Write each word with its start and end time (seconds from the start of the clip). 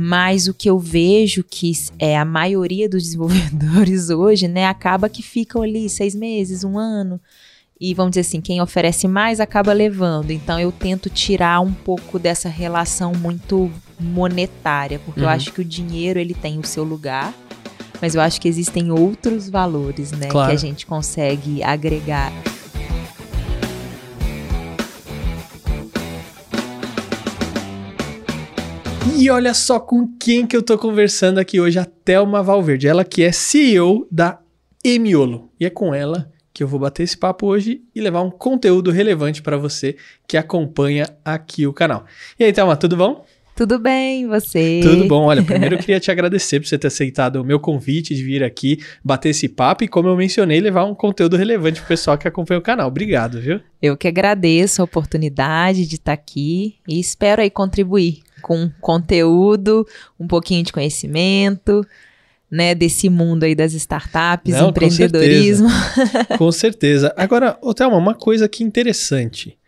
Mas 0.00 0.46
o 0.46 0.54
que 0.54 0.70
eu 0.70 0.78
vejo 0.78 1.42
que 1.42 1.72
é 1.98 2.16
a 2.16 2.24
maioria 2.24 2.88
dos 2.88 3.02
desenvolvedores 3.02 4.10
hoje, 4.14 4.46
né, 4.46 4.64
acaba 4.64 5.08
que 5.08 5.24
ficam 5.24 5.60
ali 5.60 5.88
seis 5.88 6.14
meses, 6.14 6.62
um 6.62 6.78
ano. 6.78 7.20
E 7.80 7.92
vamos 7.94 8.12
dizer 8.12 8.20
assim, 8.20 8.40
quem 8.40 8.62
oferece 8.62 9.08
mais 9.08 9.40
acaba 9.40 9.72
levando. 9.72 10.30
Então 10.30 10.60
eu 10.60 10.70
tento 10.70 11.10
tirar 11.10 11.58
um 11.58 11.72
pouco 11.72 12.16
dessa 12.16 12.48
relação 12.48 13.12
muito 13.12 13.72
monetária, 13.98 15.00
porque 15.00 15.18
uhum. 15.18 15.26
eu 15.26 15.30
acho 15.30 15.52
que 15.52 15.62
o 15.62 15.64
dinheiro 15.64 16.20
ele 16.20 16.32
tem 16.32 16.60
o 16.60 16.64
seu 16.64 16.84
lugar, 16.84 17.34
mas 18.00 18.14
eu 18.14 18.20
acho 18.20 18.40
que 18.40 18.46
existem 18.46 18.92
outros 18.92 19.50
valores, 19.50 20.12
né, 20.12 20.28
claro. 20.28 20.50
que 20.50 20.54
a 20.54 20.58
gente 20.60 20.86
consegue 20.86 21.60
agregar. 21.60 22.32
E 29.18 29.30
olha 29.30 29.52
só 29.52 29.80
com 29.80 30.08
quem 30.18 30.46
que 30.46 30.56
eu 30.56 30.62
tô 30.62 30.78
conversando 30.78 31.38
aqui 31.38 31.60
hoje, 31.60 31.78
a 31.78 31.84
Thelma 31.84 32.42
Valverde. 32.42 32.88
Ela 32.88 33.04
que 33.04 33.22
é 33.22 33.32
CEO 33.32 34.06
da 34.10 34.38
Emiolo. 34.84 35.50
E 35.58 35.66
é 35.66 35.70
com 35.70 35.94
ela 35.94 36.30
que 36.52 36.62
eu 36.62 36.68
vou 36.68 36.80
bater 36.80 37.04
esse 37.04 37.16
papo 37.16 37.46
hoje 37.46 37.82
e 37.94 38.00
levar 38.00 38.22
um 38.22 38.30
conteúdo 38.30 38.90
relevante 38.90 39.42
para 39.42 39.56
você 39.56 39.96
que 40.26 40.36
acompanha 40.36 41.08
aqui 41.24 41.66
o 41.66 41.72
canal. 41.72 42.04
E 42.38 42.44
aí, 42.44 42.52
Thelma, 42.52 42.76
tudo 42.76 42.96
bom? 42.96 43.24
Tudo 43.58 43.76
bem, 43.80 44.24
você? 44.28 44.78
Tudo 44.84 45.08
bom. 45.08 45.24
Olha, 45.24 45.42
primeiro 45.44 45.74
eu 45.74 45.78
queria 45.80 45.98
te 45.98 46.12
agradecer 46.12 46.60
por 46.60 46.68
você 46.68 46.78
ter 46.78 46.86
aceitado 46.86 47.36
o 47.36 47.44
meu 47.44 47.58
convite 47.58 48.14
de 48.14 48.22
vir 48.22 48.44
aqui 48.44 48.78
bater 49.04 49.30
esse 49.30 49.48
papo 49.48 49.82
e, 49.82 49.88
como 49.88 50.08
eu 50.08 50.16
mencionei, 50.16 50.60
levar 50.60 50.84
um 50.84 50.94
conteúdo 50.94 51.36
relevante 51.36 51.80
pro 51.80 51.88
pessoal 51.88 52.16
que 52.16 52.28
acompanha 52.28 52.60
o 52.60 52.62
canal. 52.62 52.86
Obrigado, 52.86 53.40
viu? 53.40 53.60
Eu 53.82 53.96
que 53.96 54.06
agradeço 54.06 54.80
a 54.80 54.84
oportunidade 54.84 55.86
de 55.86 55.96
estar 55.96 56.12
aqui 56.12 56.76
e 56.86 57.00
espero 57.00 57.42
aí 57.42 57.50
contribuir 57.50 58.22
com 58.48 58.70
conteúdo, 58.80 59.86
um 60.18 60.26
pouquinho 60.26 60.64
de 60.64 60.72
conhecimento, 60.72 61.86
né, 62.50 62.74
desse 62.74 63.10
mundo 63.10 63.44
aí 63.44 63.54
das 63.54 63.74
startups, 63.74 64.54
Não, 64.54 64.70
empreendedorismo. 64.70 65.68
Com 65.68 66.00
certeza. 66.00 66.38
com 66.38 66.52
certeza. 66.52 67.14
Agora, 67.14 67.58
Thelma, 67.76 67.98
uma 67.98 68.14
coisa 68.14 68.46
aqui 68.46 68.64
interessante. 68.64 69.58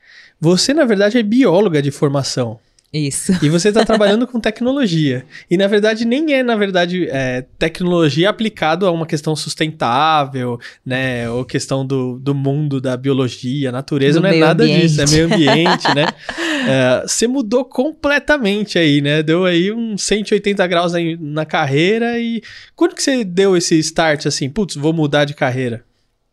Você, 0.41 0.73
na 0.73 0.87
verdade, 0.87 1.19
é 1.19 1.23
bióloga 1.23 1.83
de 1.83 1.91
formação. 1.91 2.59
Isso. 2.93 3.33
E 3.41 3.49
você 3.49 3.69
está 3.69 3.85
trabalhando 3.87 4.27
com 4.27 4.41
tecnologia. 4.41 5.25
E 5.49 5.57
na 5.57 5.67
verdade 5.69 6.05
nem 6.05 6.35
é, 6.35 6.43
na 6.43 6.57
verdade, 6.57 7.09
é, 7.09 7.43
tecnologia 7.59 8.29
aplicado 8.29 8.87
a 8.87 8.91
uma 8.91 9.07
questão 9.07 9.37
sustentável, 9.37 10.59
né? 10.85 11.31
Ou 11.31 11.45
questão 11.45 11.87
do, 11.87 12.19
do 12.19 12.35
mundo, 12.35 12.81
da 12.81 12.97
biologia, 12.97 13.71
natureza, 13.71 14.19
do 14.19 14.23
não 14.25 14.31
é 14.31 14.39
nada 14.39 14.65
ambiente. 14.65 14.89
disso, 14.89 15.03
é 15.03 15.07
meio 15.07 15.27
ambiente, 15.27 15.95
né? 15.95 16.07
É, 16.61 17.07
você 17.07 17.27
mudou 17.27 17.65
completamente 17.65 18.79
aí, 18.79 19.01
né? 19.01 19.23
Deu 19.23 19.47
aí 19.47 19.73
uns 19.73 20.03
180 20.03 20.67
graus 20.67 20.95
aí 20.95 21.17
na 21.19 21.47
carreira 21.47 22.19
e 22.19 22.43
quando 22.77 22.95
que 22.95 23.03
você 23.03 23.25
deu 23.25 23.57
esse 23.57 23.79
start 23.79 24.27
assim, 24.27 24.51
putz, 24.51 24.77
vou 24.77 24.93
mudar 24.93 25.25
de 25.25 25.33
carreira? 25.33 25.83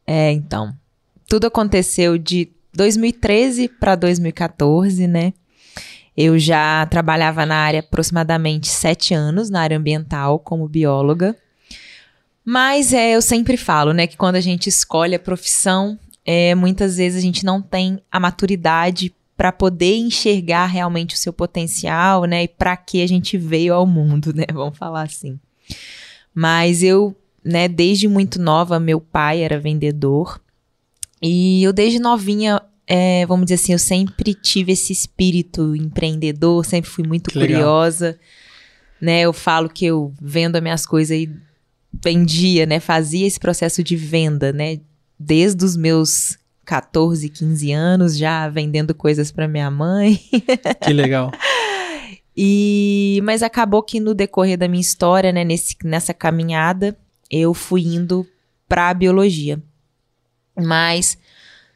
É, 0.06 0.30
então. 0.34 0.74
Tudo 1.30 1.48
aconteceu 1.48 2.18
de 2.18 2.50
2013 2.74 3.70
para 3.70 3.96
2014, 3.96 5.08
né? 5.08 5.34
Eu 6.18 6.40
já 6.40 6.84
trabalhava 6.88 7.46
na 7.46 7.58
área 7.58 7.82
aproximadamente 7.82 8.68
sete 8.68 9.14
anos, 9.14 9.52
na 9.52 9.62
área 9.62 9.78
ambiental, 9.78 10.40
como 10.40 10.68
bióloga. 10.68 11.36
Mas 12.44 12.92
é, 12.92 13.12
eu 13.12 13.22
sempre 13.22 13.56
falo, 13.56 13.94
né, 13.94 14.08
que 14.08 14.18
quando 14.18 14.36
a 14.36 14.42
gente 14.42 14.68
escolhe 14.68 15.14
a 15.14 15.20
profissão, 15.20 16.00
é, 16.26 16.56
muitas 16.56 16.98
vezes 16.98 17.20
a 17.20 17.22
gente 17.22 17.46
não 17.46 17.62
tem 17.62 18.02
a 18.12 18.20
maturidade 18.20 19.14
para 19.36 19.52
poder 19.52 19.98
enxergar 19.98 20.66
realmente 20.66 21.14
o 21.14 21.18
seu 21.18 21.32
potencial, 21.32 22.24
né, 22.26 22.46
e 22.46 22.48
para 22.48 22.76
que 22.76 23.04
a 23.04 23.08
gente 23.08 23.38
veio 23.38 23.74
ao 23.74 23.86
mundo, 23.86 24.34
né, 24.36 24.46
vamos 24.52 24.78
falar 24.78 25.04
assim. 25.04 25.40
Mas 26.34 26.82
eu, 26.82 27.16
né, 27.44 27.68
desde 27.68 28.08
muito 28.08 28.42
nova, 28.42 28.80
meu 28.80 29.00
pai 29.00 29.42
era 29.42 29.60
vendedor 29.60 30.42
e 31.22 31.64
eu 31.64 31.74
desde 31.74 32.00
novinha 32.00 32.62
é, 32.88 33.26
vamos 33.26 33.48
dizer 33.48 33.56
assim, 33.56 33.74
eu 33.74 33.80
sempre 33.80 34.34
tive 34.34 34.72
esse 34.72 34.94
espírito 34.94 35.76
empreendedor, 35.76 36.66
sempre 36.66 36.90
fui 36.90 37.06
muito 37.06 37.30
que 37.30 37.38
curiosa. 37.38 38.06
Legal. 38.06 38.22
Né, 39.00 39.22
eu 39.22 39.34
falo 39.34 39.70
que 39.70 39.86
eu 39.86 40.12
vendo 40.20 40.56
as 40.56 40.62
minhas 40.62 40.86
coisas 40.86 41.16
e 41.16 41.30
vendia, 42.04 42.66
né? 42.66 42.80
Fazia 42.80 43.28
esse 43.28 43.40
processo 43.40 43.84
de 43.84 43.96
venda, 43.96 44.52
né? 44.52 44.80
Desde 45.20 45.64
os 45.64 45.76
meus 45.76 46.38
14, 46.66 47.30
15 47.30 47.72
anos, 47.72 48.18
já 48.18 48.50
vendendo 48.50 48.96
coisas 48.96 49.32
para 49.32 49.48
minha 49.48 49.70
mãe. 49.70 50.20
Que 50.82 50.94
legal. 50.94 51.32
e 52.36 53.20
mas 53.24 53.44
acabou 53.44 53.84
que 53.84 54.00
no 54.00 54.14
decorrer 54.14 54.58
da 54.58 54.68
minha 54.68 54.82
história, 54.82 55.32
né, 55.32 55.44
nesse, 55.44 55.76
nessa 55.84 56.14
caminhada, 56.14 56.98
eu 57.30 57.54
fui 57.54 57.84
indo 57.84 58.26
para 58.68 58.90
a 58.90 58.94
biologia. 58.94 59.62
Mas 60.56 61.18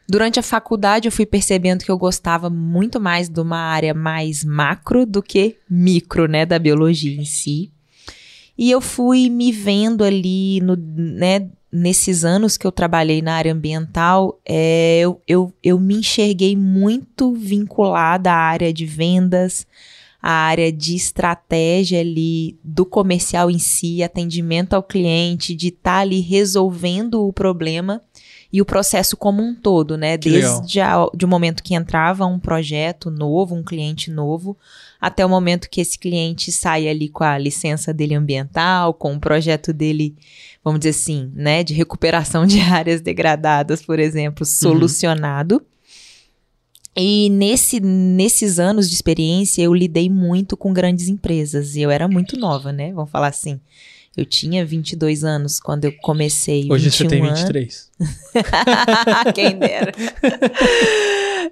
Durante 0.07 0.39
a 0.39 0.43
faculdade, 0.43 1.07
eu 1.07 1.11
fui 1.11 1.25
percebendo 1.25 1.85
que 1.85 1.91
eu 1.91 1.97
gostava 1.97 2.49
muito 2.49 2.99
mais 2.99 3.29
de 3.29 3.39
uma 3.39 3.57
área 3.57 3.93
mais 3.93 4.43
macro 4.43 5.05
do 5.05 5.23
que 5.23 5.57
micro, 5.69 6.27
né, 6.27 6.45
da 6.45 6.59
biologia 6.59 7.15
em 7.15 7.25
si. 7.25 7.71
E 8.57 8.69
eu 8.69 8.81
fui 8.81 9.29
me 9.29 9.51
vendo 9.51 10.03
ali, 10.03 10.59
no, 10.61 10.75
né, 10.75 11.49
nesses 11.71 12.25
anos 12.25 12.57
que 12.57 12.67
eu 12.67 12.71
trabalhei 12.71 13.21
na 13.21 13.35
área 13.35 13.53
ambiental, 13.53 14.39
é, 14.45 14.99
eu, 14.99 15.21
eu, 15.27 15.53
eu 15.63 15.79
me 15.79 15.95
enxerguei 15.95 16.55
muito 16.55 17.33
vinculada 17.33 18.31
à 18.31 18.35
área 18.35 18.73
de 18.73 18.85
vendas, 18.85 19.65
à 20.21 20.31
área 20.31 20.71
de 20.71 20.95
estratégia 20.95 22.01
ali 22.01 22.59
do 22.63 22.85
comercial 22.85 23.49
em 23.49 23.57
si, 23.57 24.03
atendimento 24.03 24.73
ao 24.73 24.83
cliente, 24.83 25.55
de 25.55 25.69
estar 25.69 25.93
tá 25.93 25.99
ali 25.99 26.19
resolvendo 26.19 27.25
o 27.25 27.33
problema 27.33 28.01
e 28.53 28.61
o 28.61 28.65
processo 28.65 29.15
como 29.15 29.41
um 29.41 29.55
todo, 29.55 29.97
né? 29.97 30.17
Desde 30.17 30.81
a, 30.81 31.07
de 31.13 31.23
o 31.23 31.27
momento 31.27 31.63
que 31.63 31.73
entrava 31.73 32.25
um 32.25 32.37
projeto 32.37 33.09
novo, 33.09 33.55
um 33.55 33.63
cliente 33.63 34.11
novo, 34.11 34.57
até 34.99 35.25
o 35.25 35.29
momento 35.29 35.69
que 35.69 35.79
esse 35.79 35.97
cliente 35.97 36.51
sai 36.51 36.87
ali 36.89 37.07
com 37.07 37.23
a 37.23 37.37
licença 37.37 37.93
dele 37.93 38.13
ambiental, 38.13 38.93
com 38.93 39.13
o 39.13 39.19
projeto 39.19 39.71
dele, 39.71 40.15
vamos 40.63 40.81
dizer 40.81 40.89
assim, 40.89 41.31
né, 41.33 41.63
de 41.63 41.73
recuperação 41.73 42.45
de 42.45 42.59
áreas 42.61 42.99
degradadas, 42.99 43.81
por 43.81 43.99
exemplo, 43.99 44.45
uhum. 44.45 44.51
solucionado. 44.51 45.55
Uhum. 45.55 45.61
E 46.93 47.29
nesse, 47.29 47.79
nesses 47.79 48.59
anos 48.59 48.89
de 48.89 48.95
experiência, 48.95 49.61
eu 49.61 49.73
lidei 49.73 50.09
muito 50.09 50.57
com 50.57 50.73
grandes 50.73 51.07
empresas. 51.07 51.75
E 51.75 51.81
eu 51.81 51.89
era 51.89 52.05
muito 52.05 52.37
nova, 52.37 52.73
né? 52.73 52.91
Vamos 52.91 53.09
falar 53.09 53.27
assim. 53.27 53.61
Eu 54.15 54.25
tinha 54.25 54.65
22 54.65 55.23
anos 55.23 55.59
quando 55.59 55.85
eu 55.85 55.93
comecei. 56.01 56.67
Hoje 56.69 56.91
você 56.91 57.07
tem 57.07 57.21
23. 57.21 57.91
Quem 59.33 59.57
dera. 59.57 59.93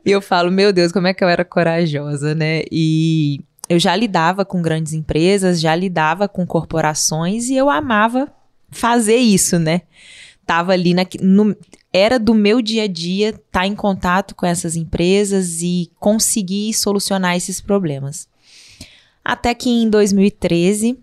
e 0.06 0.12
eu 0.12 0.22
falo, 0.22 0.52
meu 0.52 0.74
Deus, 0.74 0.92
como 0.92 1.08
é 1.08 1.14
que 1.14 1.24
eu 1.24 1.30
era 1.30 1.46
corajosa, 1.46 2.36
né? 2.36 2.64
E 2.70 3.40
eu 3.70 3.80
já 3.80 3.96
lidava 3.96 4.44
com 4.44 4.62
grandes 4.62 4.92
empresas, 4.92 5.62
já 5.62 5.74
lidava 5.74 6.28
com 6.28 6.46
corporações 6.46 7.48
e 7.48 7.56
eu 7.56 7.70
amava 7.70 8.30
fazer 8.70 9.18
isso, 9.18 9.58
né? 9.58 9.84
Tava 10.46 10.74
ali 10.74 10.94
na, 10.94 11.06
no, 11.22 11.56
era 11.94 12.20
do 12.20 12.34
meu 12.34 12.62
dia 12.62 12.84
a 12.84 12.88
dia 12.88 13.30
estar 13.30 13.42
tá 13.52 13.68
em 13.68 13.76
contato 13.76 14.36
com 14.36 14.46
essas 14.46 14.76
empresas 14.76 15.62
e 15.62 15.90
conseguir 15.98 16.74
solucionar 16.74 17.38
esses 17.38 17.62
problemas. 17.62 18.28
Até 19.24 19.54
que 19.54 19.70
em 19.70 19.90
2013 19.90 20.98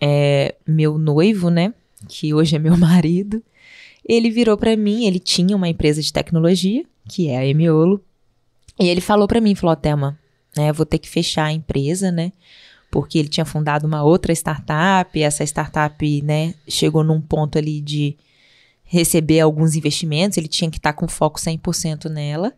é, 0.00 0.54
meu 0.66 0.98
noivo, 0.98 1.50
né, 1.50 1.74
que 2.08 2.32
hoje 2.32 2.56
é 2.56 2.58
meu 2.58 2.76
marido, 2.78 3.42
ele 4.04 4.30
virou 4.30 4.56
para 4.56 4.76
mim, 4.76 5.06
ele 5.06 5.18
tinha 5.18 5.56
uma 5.56 5.68
empresa 5.68 6.00
de 6.00 6.12
tecnologia, 6.12 6.84
que 7.08 7.28
é 7.28 7.38
a 7.38 7.46
Emiolo, 7.46 8.02
e 8.78 8.88
ele 8.88 9.00
falou 9.00 9.26
para 9.26 9.40
mim, 9.40 9.54
falou, 9.54 9.76
Thelma, 9.76 10.18
né, 10.56 10.72
vou 10.72 10.86
ter 10.86 10.98
que 10.98 11.08
fechar 11.08 11.44
a 11.44 11.52
empresa, 11.52 12.10
né, 12.10 12.32
porque 12.90 13.18
ele 13.18 13.28
tinha 13.28 13.44
fundado 13.44 13.86
uma 13.86 14.02
outra 14.02 14.32
startup, 14.32 15.20
essa 15.20 15.44
startup, 15.44 16.22
né, 16.22 16.54
chegou 16.66 17.04
num 17.04 17.20
ponto 17.20 17.58
ali 17.58 17.80
de 17.80 18.16
receber 18.84 19.40
alguns 19.40 19.74
investimentos, 19.74 20.38
ele 20.38 20.48
tinha 20.48 20.70
que 20.70 20.78
estar 20.78 20.92
tá 20.92 20.98
com 20.98 21.06
foco 21.06 21.38
100% 21.38 22.08
nela, 22.08 22.54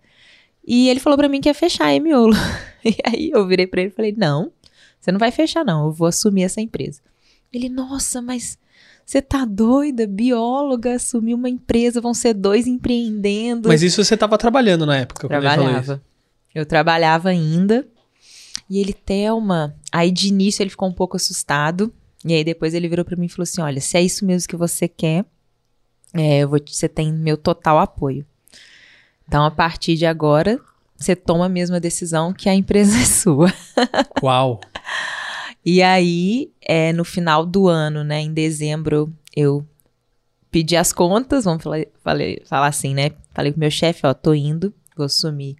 e 0.65 0.89
ele 0.89 1.01
falou 1.01 1.17
para 1.17 1.29
mim 1.29 1.41
que 1.41 1.49
ia 1.49 1.55
fechar 1.55 1.87
a 1.87 1.95
Emiolo. 1.95 2.37
e 2.85 2.97
aí 3.05 3.31
eu 3.33 3.47
virei 3.47 3.67
para 3.67 3.81
ele 3.81 3.91
e 3.91 3.95
falei, 3.95 4.15
não, 4.17 4.53
você 5.01 5.11
não 5.11 5.19
vai 5.19 5.33
fechar 5.33 5.65
não, 5.65 5.87
eu 5.87 5.93
vou 5.93 6.07
assumir 6.07 6.45
essa 6.45 6.61
empresa. 6.61 7.01
Ele, 7.53 7.69
nossa, 7.69 8.23
mas 8.23 8.59
você 9.05 9.21
tá 9.21 9.45
doida? 9.45 10.07
Bióloga, 10.07 10.95
assumir 10.95 11.35
uma 11.35 11.49
empresa, 11.49 12.01
vão 12.01 12.15
ser 12.15 12.33
dois 12.33 12.67
empreendendo. 12.67 13.69
Mas 13.69 13.83
isso 13.83 14.05
você 14.05 14.17
tava 14.17 14.39
trabalhando 14.39 14.87
na 14.87 14.99
época, 14.99 15.27
Trabalhava. 15.27 16.01
Eu 16.55 16.65
trabalhava 16.65 17.29
ainda. 17.29 17.87
E 18.69 18.79
ele, 18.79 18.93
Thelma. 18.93 19.75
Aí 19.91 20.13
de 20.13 20.29
início 20.29 20.63
ele 20.63 20.71
ficou 20.71 20.89
um 20.89 20.93
pouco 20.93 21.17
assustado. 21.17 21.93
E 22.25 22.35
aí 22.35 22.45
depois 22.45 22.73
ele 22.73 22.89
virou 22.89 23.05
para 23.05 23.17
mim 23.17 23.27
e 23.27 23.29
falou 23.29 23.43
assim: 23.43 23.61
Olha, 23.61 23.81
se 23.81 23.97
é 23.97 24.03
isso 24.03 24.25
mesmo 24.25 24.49
que 24.49 24.57
você 24.57 24.87
quer, 24.87 25.25
é, 26.15 26.47
vou, 26.47 26.61
você 26.65 26.89
tem 26.89 27.13
meu 27.13 27.37
total 27.37 27.81
apoio. 27.81 28.25
Então, 29.27 29.45
a 29.45 29.51
partir 29.51 29.97
de 29.97 30.07
agora, 30.07 30.61
você 30.97 31.17
toma 31.17 31.47
a 31.47 31.49
mesma 31.49 31.81
decisão 31.81 32.33
que 32.33 32.49
a 32.49 32.55
empresa 32.55 32.97
é 32.99 33.05
sua. 33.05 33.53
Uau! 34.23 34.61
E 35.65 35.83
aí, 35.83 36.51
é, 36.63 36.93
no 36.93 37.05
final 37.05 37.45
do 37.45 37.69
ano, 37.69 38.03
né, 38.03 38.21
em 38.21 38.33
dezembro, 38.33 39.13
eu 39.37 39.67
pedi 40.51 40.77
as 40.77 40.93
contas, 40.93 41.45
vamos 41.45 41.63
falar, 41.63 41.85
falei, 42.03 42.43
falar 42.45 42.69
assim, 42.69 42.95
né? 42.95 43.11
Falei 43.35 43.53
pro 43.53 43.61
meu 43.61 43.71
chefe, 43.71 44.07
ó, 44.07 44.15
tô 44.15 44.35
indo, 44.35 44.73
vou 44.97 45.07
assumir 45.07 45.57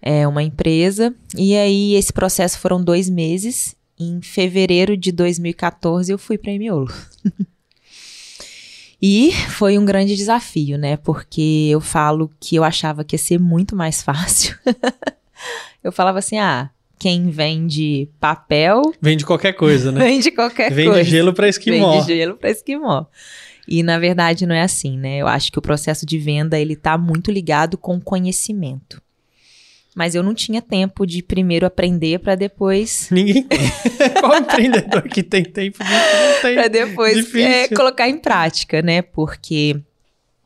é, 0.00 0.26
uma 0.26 0.42
empresa. 0.42 1.14
E 1.36 1.56
aí, 1.56 1.94
esse 1.94 2.12
processo 2.12 2.58
foram 2.58 2.82
dois 2.82 3.08
meses. 3.08 3.76
Em 3.98 4.22
fevereiro 4.22 4.96
de 4.96 5.10
2014, 5.10 6.12
eu 6.12 6.18
fui 6.18 6.38
para 6.38 6.52
Emiolo. 6.52 6.92
e 9.02 9.32
foi 9.50 9.76
um 9.76 9.84
grande 9.84 10.14
desafio, 10.14 10.78
né? 10.78 10.96
Porque 10.96 11.68
eu 11.68 11.80
falo 11.80 12.30
que 12.38 12.54
eu 12.54 12.62
achava 12.62 13.02
que 13.02 13.14
ia 13.16 13.18
ser 13.18 13.40
muito 13.40 13.74
mais 13.74 14.00
fácil. 14.00 14.56
eu 15.82 15.90
falava 15.90 16.20
assim, 16.20 16.38
ah, 16.38 16.70
quem 16.98 17.30
vende 17.30 18.08
papel. 18.18 18.82
Vende 19.00 19.24
qualquer 19.24 19.52
coisa, 19.52 19.92
né? 19.92 20.00
vende 20.04 20.30
qualquer 20.30 20.70
vende 20.70 20.88
coisa. 20.88 21.04
Vende 21.04 21.10
gelo 21.10 21.32
para 21.32 21.48
esquimó. 21.48 21.92
Vende 21.92 22.06
gelo 22.06 22.36
para 22.36 22.50
esquimó. 22.50 23.06
E 23.66 23.82
na 23.82 23.98
verdade 23.98 24.46
não 24.46 24.54
é 24.54 24.62
assim, 24.62 24.98
né? 24.98 25.18
Eu 25.18 25.28
acho 25.28 25.52
que 25.52 25.58
o 25.58 25.62
processo 25.62 26.06
de 26.06 26.18
venda 26.18 26.58
ele 26.58 26.74
tá 26.74 26.96
muito 26.96 27.30
ligado 27.30 27.76
com 27.76 28.00
conhecimento. 28.00 29.00
Mas 29.94 30.14
eu 30.14 30.22
não 30.22 30.32
tinha 30.32 30.62
tempo 30.62 31.04
de 31.04 31.22
primeiro 31.22 31.66
aprender 31.66 32.20
para 32.20 32.34
depois. 32.34 33.08
Ninguém 33.12 33.42
tem. 33.42 33.58
Qual 34.20 34.36
empreendedor 34.36 35.02
que 35.02 35.22
tem 35.22 35.44
tempo 35.44 35.82
de 35.82 35.90
não 35.90 36.40
tem? 36.40 36.54
Para 36.54 36.68
depois 36.68 37.34
é, 37.34 37.68
colocar 37.68 38.08
em 38.08 38.16
prática, 38.16 38.80
né? 38.80 39.02
Porque 39.02 39.80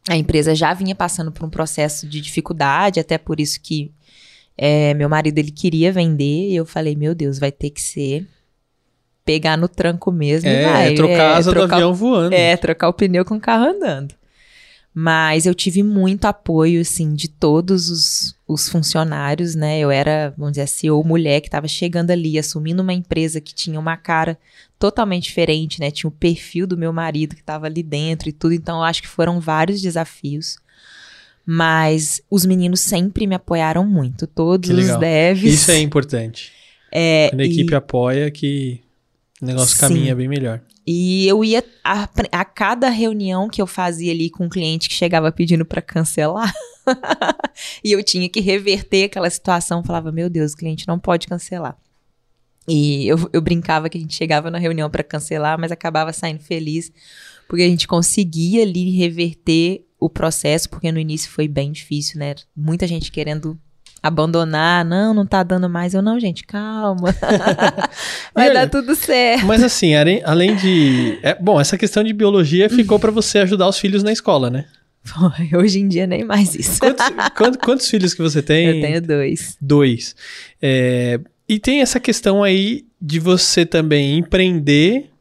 a 0.08 0.16
empresa 0.16 0.54
já 0.54 0.74
vinha 0.74 0.94
passando 0.94 1.30
por 1.30 1.44
um 1.44 1.50
processo 1.50 2.08
de 2.08 2.20
dificuldade, 2.20 2.98
até 2.98 3.18
por 3.18 3.38
isso 3.38 3.60
que 3.62 3.92
é, 4.56 4.94
meu 4.94 5.08
marido 5.08 5.38
ele 5.38 5.50
queria 5.50 5.92
vender. 5.92 6.50
E 6.50 6.56
eu 6.56 6.66
falei, 6.66 6.94
meu 6.94 7.14
Deus, 7.14 7.38
vai 7.38 7.52
ter 7.52 7.70
que 7.70 7.80
ser 7.80 8.26
pegar 9.24 9.56
no 9.56 9.68
tranco 9.68 10.10
mesmo 10.10 10.48
é, 10.48 10.60
e 10.60 10.64
vai. 10.64 10.94
trocar 10.94 11.12
é, 11.12 11.34
asa 11.34 11.50
trocar 11.50 11.66
do 11.66 11.74
avião 11.74 11.94
voando. 11.94 12.34
É, 12.34 12.56
trocar 12.56 12.88
o 12.88 12.92
pneu 12.92 13.24
com 13.24 13.36
o 13.36 13.40
carro 13.40 13.64
andando. 13.64 14.14
Mas 14.94 15.46
eu 15.46 15.54
tive 15.54 15.82
muito 15.82 16.26
apoio, 16.26 16.82
assim, 16.82 17.14
de 17.14 17.26
todos 17.26 17.88
os, 17.88 18.36
os 18.46 18.68
funcionários, 18.68 19.54
né? 19.54 19.78
Eu 19.78 19.90
era, 19.90 20.34
vamos 20.36 20.52
dizer, 20.52 20.62
a 20.62 20.66
CEO 20.66 21.02
mulher 21.02 21.40
que 21.40 21.48
estava 21.48 21.66
chegando 21.66 22.10
ali, 22.10 22.38
assumindo 22.38 22.82
uma 22.82 22.92
empresa 22.92 23.40
que 23.40 23.54
tinha 23.54 23.80
uma 23.80 23.96
cara 23.96 24.38
totalmente 24.78 25.24
diferente, 25.24 25.80
né? 25.80 25.90
Tinha 25.90 26.08
o 26.08 26.12
perfil 26.12 26.66
do 26.66 26.76
meu 26.76 26.92
marido 26.92 27.34
que 27.34 27.40
estava 27.40 27.64
ali 27.64 27.82
dentro 27.82 28.28
e 28.28 28.32
tudo. 28.32 28.52
Então, 28.52 28.78
eu 28.78 28.84
acho 28.84 29.00
que 29.00 29.08
foram 29.08 29.40
vários 29.40 29.80
desafios. 29.80 30.58
Mas 31.44 32.20
os 32.30 32.46
meninos 32.46 32.80
sempre 32.80 33.26
me 33.26 33.34
apoiaram 33.34 33.84
muito, 33.84 34.26
todos 34.26 34.70
os 34.70 34.96
devs. 34.98 35.54
Isso 35.54 35.70
é 35.70 35.78
importante. 35.78 36.52
É, 36.92 37.28
Quando 37.30 37.40
a 37.40 37.44
equipe 37.44 37.72
e... 37.72 37.74
apoia, 37.74 38.30
que 38.30 38.80
o 39.40 39.46
negócio 39.46 39.74
Sim. 39.74 39.80
caminha 39.80 40.14
bem 40.14 40.28
melhor. 40.28 40.60
E 40.86 41.26
eu 41.26 41.44
ia 41.44 41.64
a, 41.82 42.08
a, 42.32 42.44
cada 42.44 42.88
reunião 42.88 43.48
que 43.48 43.62
eu 43.62 43.66
fazia 43.66 44.12
ali 44.12 44.28
com 44.28 44.44
um 44.46 44.48
cliente 44.48 44.88
que 44.88 44.94
chegava 44.94 45.30
pedindo 45.30 45.64
para 45.64 45.80
cancelar, 45.80 46.52
e 47.84 47.92
eu 47.92 48.02
tinha 48.02 48.28
que 48.28 48.40
reverter 48.40 49.04
aquela 49.04 49.30
situação, 49.30 49.84
falava: 49.84 50.10
"Meu 50.10 50.28
Deus, 50.28 50.52
o 50.52 50.56
cliente 50.56 50.86
não 50.86 50.98
pode 50.98 51.26
cancelar". 51.26 51.76
E 52.68 53.06
eu, 53.08 53.28
eu 53.32 53.40
brincava 53.40 53.88
que 53.88 53.98
a 53.98 54.00
gente 54.00 54.14
chegava 54.14 54.50
na 54.50 54.58
reunião 54.58 54.88
para 54.88 55.02
cancelar, 55.02 55.58
mas 55.58 55.72
acabava 55.72 56.12
saindo 56.12 56.40
feliz, 56.40 56.92
porque 57.48 57.62
a 57.62 57.68
gente 57.68 57.88
conseguia 57.88 58.62
ali 58.62 58.90
reverter 58.96 59.84
o 60.04 60.10
processo, 60.10 60.68
porque 60.68 60.90
no 60.90 60.98
início 60.98 61.30
foi 61.30 61.46
bem 61.46 61.70
difícil, 61.70 62.18
né? 62.18 62.34
Muita 62.56 62.86
gente 62.86 63.12
querendo 63.12 63.58
abandonar, 64.02 64.84
não, 64.84 65.14
não 65.14 65.24
tá 65.24 65.42
dando 65.42 65.68
mais. 65.68 65.94
Eu, 65.94 66.02
não, 66.02 66.18
gente, 66.18 66.44
calma. 66.44 67.14
Vai 68.34 68.48
olha, 68.50 68.54
dar 68.54 68.68
tudo 68.68 68.96
certo. 68.96 69.46
Mas 69.46 69.62
assim, 69.62 69.94
além 69.94 70.56
de. 70.56 71.18
É, 71.22 71.36
bom, 71.40 71.60
essa 71.60 71.78
questão 71.78 72.02
de 72.02 72.12
biologia 72.12 72.68
ficou 72.68 72.98
para 72.98 73.12
você 73.12 73.38
ajudar 73.38 73.68
os 73.68 73.78
filhos 73.78 74.02
na 74.02 74.12
escola, 74.12 74.50
né? 74.50 74.64
Hoje 75.56 75.78
em 75.78 75.88
dia 75.88 76.06
nem 76.06 76.24
mais 76.24 76.54
isso. 76.54 76.80
Quantos, 76.80 77.06
quantos, 77.36 77.58
quantos 77.58 77.88
filhos 77.88 78.14
que 78.14 78.22
você 78.22 78.42
tem? 78.42 78.66
Eu 78.66 78.80
tenho 78.80 79.00
dois. 79.00 79.56
Dois. 79.60 80.16
É, 80.60 81.20
e 81.48 81.58
tem 81.58 81.80
essa 81.80 82.00
questão 82.00 82.42
aí 82.42 82.84
de 83.00 83.20
você 83.20 83.66
também 83.66 84.18
empreender 84.18 85.11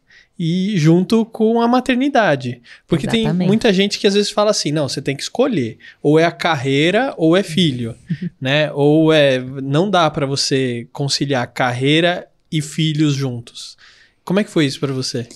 e 0.44 0.76
junto 0.76 1.24
com 1.24 1.62
a 1.62 1.68
maternidade. 1.68 2.64
Porque 2.88 3.06
Exatamente. 3.06 3.38
tem 3.38 3.48
muita 3.48 3.72
gente 3.72 4.00
que 4.00 4.08
às 4.08 4.16
vezes 4.16 4.32
fala 4.32 4.50
assim: 4.50 4.72
não, 4.72 4.90
você 4.90 5.00
tem 5.00 5.16
que 5.16 5.22
escolher. 5.22 5.78
Ou 6.02 6.18
é 6.18 6.26
a 6.26 6.32
carreira 6.32 7.14
ou 7.16 7.38
é 7.38 7.44
filho. 7.44 7.94
né? 8.42 8.72
Ou 8.74 9.14
é. 9.14 9.38
Não 9.40 9.88
dá 9.88 10.10
para 10.10 10.26
você 10.26 10.88
conciliar 10.92 11.46
carreira 11.46 12.28
e 12.52 12.60
filhos 12.60 13.14
juntos. 13.14 13.78
Como 14.26 14.40
é 14.40 14.44
que 14.44 14.50
foi 14.50 14.66
isso 14.66 14.80
para 14.80 14.92
você? 14.92 15.30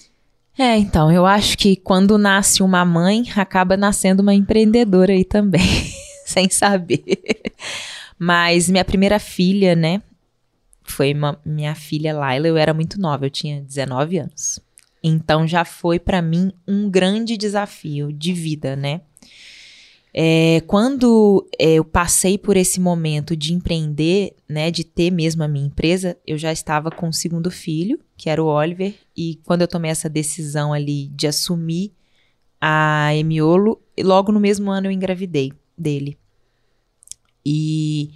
É, 0.57 0.75
então, 0.75 1.12
eu 1.12 1.24
acho 1.24 1.56
que 1.56 1.75
quando 1.75 2.18
nasce 2.18 2.63
uma 2.63 2.84
mãe, 2.84 3.25
acaba 3.36 3.78
nascendo 3.78 4.24
uma 4.24 4.34
empreendedora 4.34 5.13
aí 5.13 5.24
também, 5.24 5.62
sem 6.25 6.50
saber. 6.50 7.04
Mas 8.18 8.69
minha 8.69 8.86
primeira 8.86 9.19
filha, 9.19 9.75
né, 9.75 10.01
foi 10.84 11.13
uma, 11.13 11.38
minha 11.46 11.75
filha 11.75 12.18
Laila, 12.18 12.48
eu 12.48 12.58
era 12.58 12.74
muito 12.74 13.00
nova, 13.00 13.25
eu 13.25 13.30
tinha 13.30 13.62
19 13.62 14.18
anos. 14.18 14.62
Então 15.07 15.48
já 15.48 15.63
foi 15.63 16.00
para 16.00 16.19
mim 16.19 16.52
um 16.68 16.90
grande 16.90 17.38
desafio 17.38 18.12
de 18.12 18.34
vida, 18.34 18.75
né? 18.75 19.02
É, 20.12 20.63
quando 20.66 21.48
é, 21.60 21.74
eu 21.74 21.86
passei 21.86 22.40
por 22.40 22.57
esse 22.57 22.80
momento 22.80 23.36
de 23.36 23.54
empreender, 23.54 24.34
né, 24.50 24.72
de 24.72 24.84
ter 24.84 25.12
mesmo 25.12 25.44
a 25.44 25.48
minha 25.48 25.68
empresa, 25.68 26.18
eu 26.25 26.40
já 26.40 26.52
estava 26.52 26.90
com 26.90 27.10
o 27.10 27.13
segundo 27.13 27.52
filho, 27.52 28.00
que 28.18 28.30
era 28.30 28.42
o 28.42 28.48
Oliver, 28.48 28.96
e 29.16 29.36
quando 29.44 29.62
eu 29.62 29.68
tomei 29.68 29.92
essa 29.92 30.10
decisão 30.10 30.74
ali 30.74 31.08
de 31.10 31.28
assumir 31.28 31.92
a 32.60 33.13
Emiolo, 33.13 33.80
logo 34.00 34.31
no 34.31 34.40
mesmo 34.40 34.72
ano 34.72 34.88
eu 34.88 34.92
engravidei 34.92 35.54
dele. 35.78 36.18
E 37.46 38.10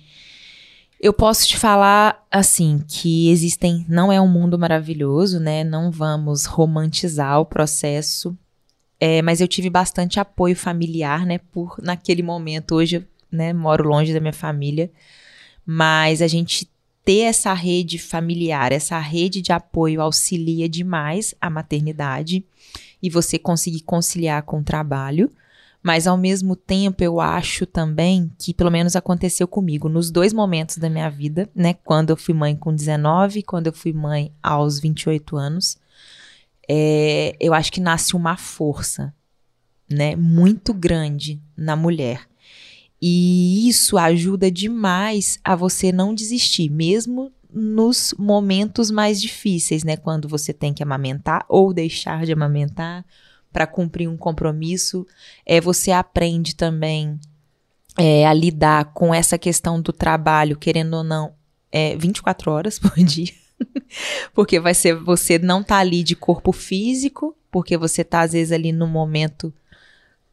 eu 0.99 1.13
posso 1.13 1.47
te 1.47 1.57
falar 1.57 2.25
assim 2.29 2.83
que 2.87 3.29
existem, 3.29 3.85
não 3.87 4.11
é 4.11 4.19
um 4.19 4.27
mundo 4.27 4.59
maravilhoso, 4.59 5.39
né? 5.39 5.63
Não 5.63 5.89
vamos 5.89 6.45
romantizar 6.45 7.39
o 7.39 7.45
processo, 7.45 8.37
é, 8.99 9.21
mas 9.21 9.39
eu 9.39 9.47
tive 9.47 9.69
bastante 9.69 10.19
apoio 10.19 10.55
familiar, 10.55 11.25
né? 11.25 11.37
Por 11.37 11.77
naquele 11.81 12.21
momento 12.21 12.75
hoje, 12.75 13.07
né? 13.31 13.53
Moro 13.53 13.87
longe 13.87 14.13
da 14.13 14.19
minha 14.19 14.33
família, 14.33 14.91
mas 15.65 16.21
a 16.21 16.27
gente 16.27 16.69
ter 17.05 17.21
essa 17.21 17.53
rede 17.53 17.97
familiar, 17.97 18.71
essa 18.73 18.99
rede 18.99 19.41
de 19.41 19.53
apoio 19.53 20.01
auxilia 20.01 20.67
demais 20.67 21.33
a 21.39 21.49
maternidade 21.49 22.43
e 23.01 23.09
você 23.09 23.39
conseguir 23.39 23.81
conciliar 23.81 24.43
com 24.43 24.59
o 24.59 24.63
trabalho. 24.63 25.31
Mas 25.81 26.07
ao 26.07 26.17
mesmo 26.17 26.55
tempo, 26.55 27.01
eu 27.03 27.21
acho 27.21 27.65
também 27.65 28.31
que, 28.37 28.53
pelo 28.53 28.69
menos 28.69 28.95
aconteceu 28.95 29.47
comigo, 29.47 29.87
nos 29.87 30.11
dois 30.11 30.33
momentos 30.33 30.77
da 30.77 30.89
minha 30.89 31.09
vida, 31.09 31.49
né? 31.55 31.73
Quando 31.73 32.09
eu 32.09 32.17
fui 32.17 32.33
mãe 32.33 32.55
com 32.55 32.75
19, 32.75 33.43
quando 33.43 33.67
eu 33.67 33.73
fui 33.73 33.93
mãe 33.93 34.31
aos 34.43 34.79
28 34.79 35.37
anos, 35.37 35.77
é, 36.67 37.35
eu 37.39 37.53
acho 37.53 37.71
que 37.71 37.79
nasce 37.79 38.15
uma 38.15 38.35
força, 38.35 39.13
né? 39.89 40.15
Muito 40.17 40.73
grande 40.73 41.41
na 41.55 41.75
mulher. 41.75 42.27
E 43.01 43.69
isso 43.69 43.97
ajuda 43.97 44.51
demais 44.51 45.39
a 45.43 45.55
você 45.55 45.91
não 45.93 46.13
desistir, 46.13 46.69
mesmo 46.69 47.31
nos 47.51 48.13
momentos 48.19 48.91
mais 48.91 49.21
difíceis, 49.21 49.85
né? 49.85 49.95
Quando 49.95 50.27
você 50.27 50.53
tem 50.53 50.73
que 50.73 50.83
amamentar 50.83 51.45
ou 51.47 51.73
deixar 51.73 52.25
de 52.25 52.33
amamentar 52.33 53.05
para 53.59 53.67
cumprir 53.67 54.07
um 54.07 54.15
compromisso. 54.15 55.05
É, 55.45 55.59
você 55.59 55.91
aprende 55.91 56.55
também 56.55 57.19
é, 57.97 58.25
a 58.25 58.31
lidar 58.31 58.93
com 58.93 59.13
essa 59.13 59.37
questão 59.37 59.81
do 59.81 59.91
trabalho, 59.91 60.55
querendo 60.55 60.93
ou 60.93 61.03
não, 61.03 61.33
é, 61.69 61.93
24 61.97 62.49
horas 62.49 62.79
por 62.79 62.95
dia. 63.03 63.33
porque 64.33 64.61
vai 64.61 64.73
ser 64.73 64.95
você 64.95 65.37
não 65.37 65.61
tá 65.61 65.75
ali 65.79 66.03
de 66.03 66.15
corpo 66.15 66.53
físico, 66.53 67.35
porque 67.51 67.75
você 67.75 68.01
tá 68.01 68.21
às 68.21 68.31
vezes 68.31 68.53
ali 68.53 68.71
no 68.71 68.87
momento 68.87 69.53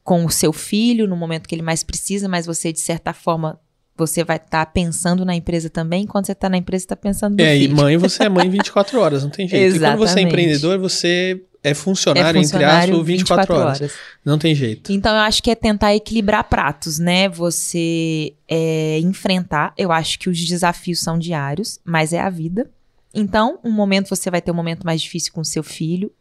com 0.05 0.25
o 0.25 0.31
seu 0.31 0.53
filho, 0.53 1.09
no 1.09 1.17
momento 1.17 1.49
que 1.49 1.55
ele 1.57 1.63
mais 1.63 1.83
precisa, 1.83 2.29
mas 2.29 2.47
você 2.47 2.73
de 2.73 2.79
certa 2.79 3.13
forma 3.13 3.59
você 3.97 4.23
vai 4.23 4.37
estar 4.37 4.65
tá 4.65 4.67
pensando 4.67 5.25
na 5.25 5.35
empresa 5.35 5.69
também, 5.69 6.07
quando 6.07 6.27
você 6.27 6.33
está 6.33 6.49
na 6.49 6.59
empresa, 6.59 6.85
está 6.85 6.95
pensando 6.95 7.37
no 7.37 7.43
é, 7.43 7.55
filho. 7.55 7.73
E 7.73 7.75
mãe, 7.75 7.97
você 7.97 8.23
é 8.23 8.29
mãe 8.29 8.47
24 8.49 9.01
horas, 9.01 9.25
não 9.25 9.31
tem 9.31 9.49
jeito. 9.49 9.65
Exatamente. 9.65 9.95
E 9.95 9.99
quando 9.99 10.09
você 10.09 10.21
é 10.21 10.23
empreendedor, 10.23 10.79
você 10.79 11.43
é 11.71 11.75
funcionário, 11.75 12.39
é 12.39 12.43
funcionário 12.43 12.95
entre 12.95 13.01
aspas, 13.01 13.07
24, 13.07 13.45
24 13.45 13.55
horas. 13.55 13.81
horas. 13.81 13.93
Não 14.25 14.39
tem 14.39 14.55
jeito. 14.55 14.93
Então, 14.93 15.13
eu 15.13 15.23
acho 15.23 15.43
que 15.43 15.51
é 15.51 15.55
tentar 15.55 15.95
equilibrar 15.95 16.45
pratos, 16.45 16.99
né? 16.99 17.29
Você 17.29 18.35
é, 18.49 19.01
enfrentar. 19.01 19.75
Eu 19.77 19.91
acho 19.91 20.19
que 20.19 20.31
os 20.31 20.39
desafios 20.39 21.01
são 21.01 21.19
diários, 21.19 21.81
mas 21.85 22.13
é 22.13 22.21
a 22.21 22.31
vida. 22.31 22.71
Então, 23.13 23.59
um 23.65 23.73
momento 23.73 24.09
você 24.09 24.31
vai 24.31 24.41
ter 24.41 24.53
um 24.53 24.55
momento 24.55 24.85
mais 24.85 25.01
difícil 25.01 25.33
com 25.33 25.41
o 25.41 25.45
seu 25.45 25.65
filho, 25.65 26.13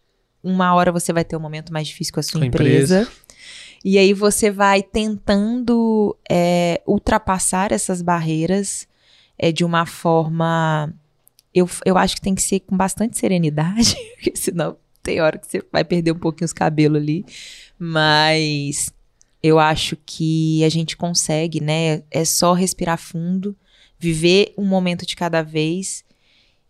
uma 0.44 0.74
hora 0.74 0.92
você 0.92 1.14
vai 1.14 1.24
ter 1.24 1.36
um 1.36 1.40
momento 1.40 1.72
mais 1.72 1.88
difícil 1.88 2.14
com 2.14 2.20
a 2.20 2.24
sua 2.24 2.40
com 2.40 2.46
empresa. 2.46 3.02
empresa. 3.02 3.12
E 3.84 4.00
aí 4.00 4.14
você 4.14 4.50
vai 4.50 4.82
tentando 4.82 6.18
é, 6.30 6.82
ultrapassar 6.88 7.72
essas 7.72 8.02
barreiras 8.02 8.88
é, 9.38 9.52
de 9.52 9.64
uma 9.64 9.86
forma 9.86 10.92
eu, 11.56 11.70
eu 11.86 11.98
acho 11.98 12.16
que 12.16 12.22
tem 12.22 12.36
que 12.36 12.42
ser 12.42 12.60
com 12.60 12.76
bastante 12.76 13.18
serenidade, 13.18 13.96
porque 14.16 14.36
senão 14.36 14.76
tem 15.06 15.22
hora 15.22 15.38
que 15.38 15.48
você 15.48 15.64
vai 15.72 15.86
perder 15.86 16.12
um 16.12 16.20
pouquinho 16.20 16.46
os 16.46 16.54
cabelos 16.54 17.00
ali. 17.00 17.24
Mas 17.78 18.92
eu 19.42 19.60
acho 19.60 19.96
que 20.06 20.64
a 20.64 20.70
gente 20.70 20.98
consegue, 20.98 21.62
né? 21.62 22.02
É 22.10 22.26
só 22.26 22.54
respirar 22.54 22.98
fundo, 22.98 23.56
viver 24.00 24.54
um 24.58 24.66
momento 24.66 25.06
de 25.06 25.16
cada 25.16 25.44
vez 25.44 26.04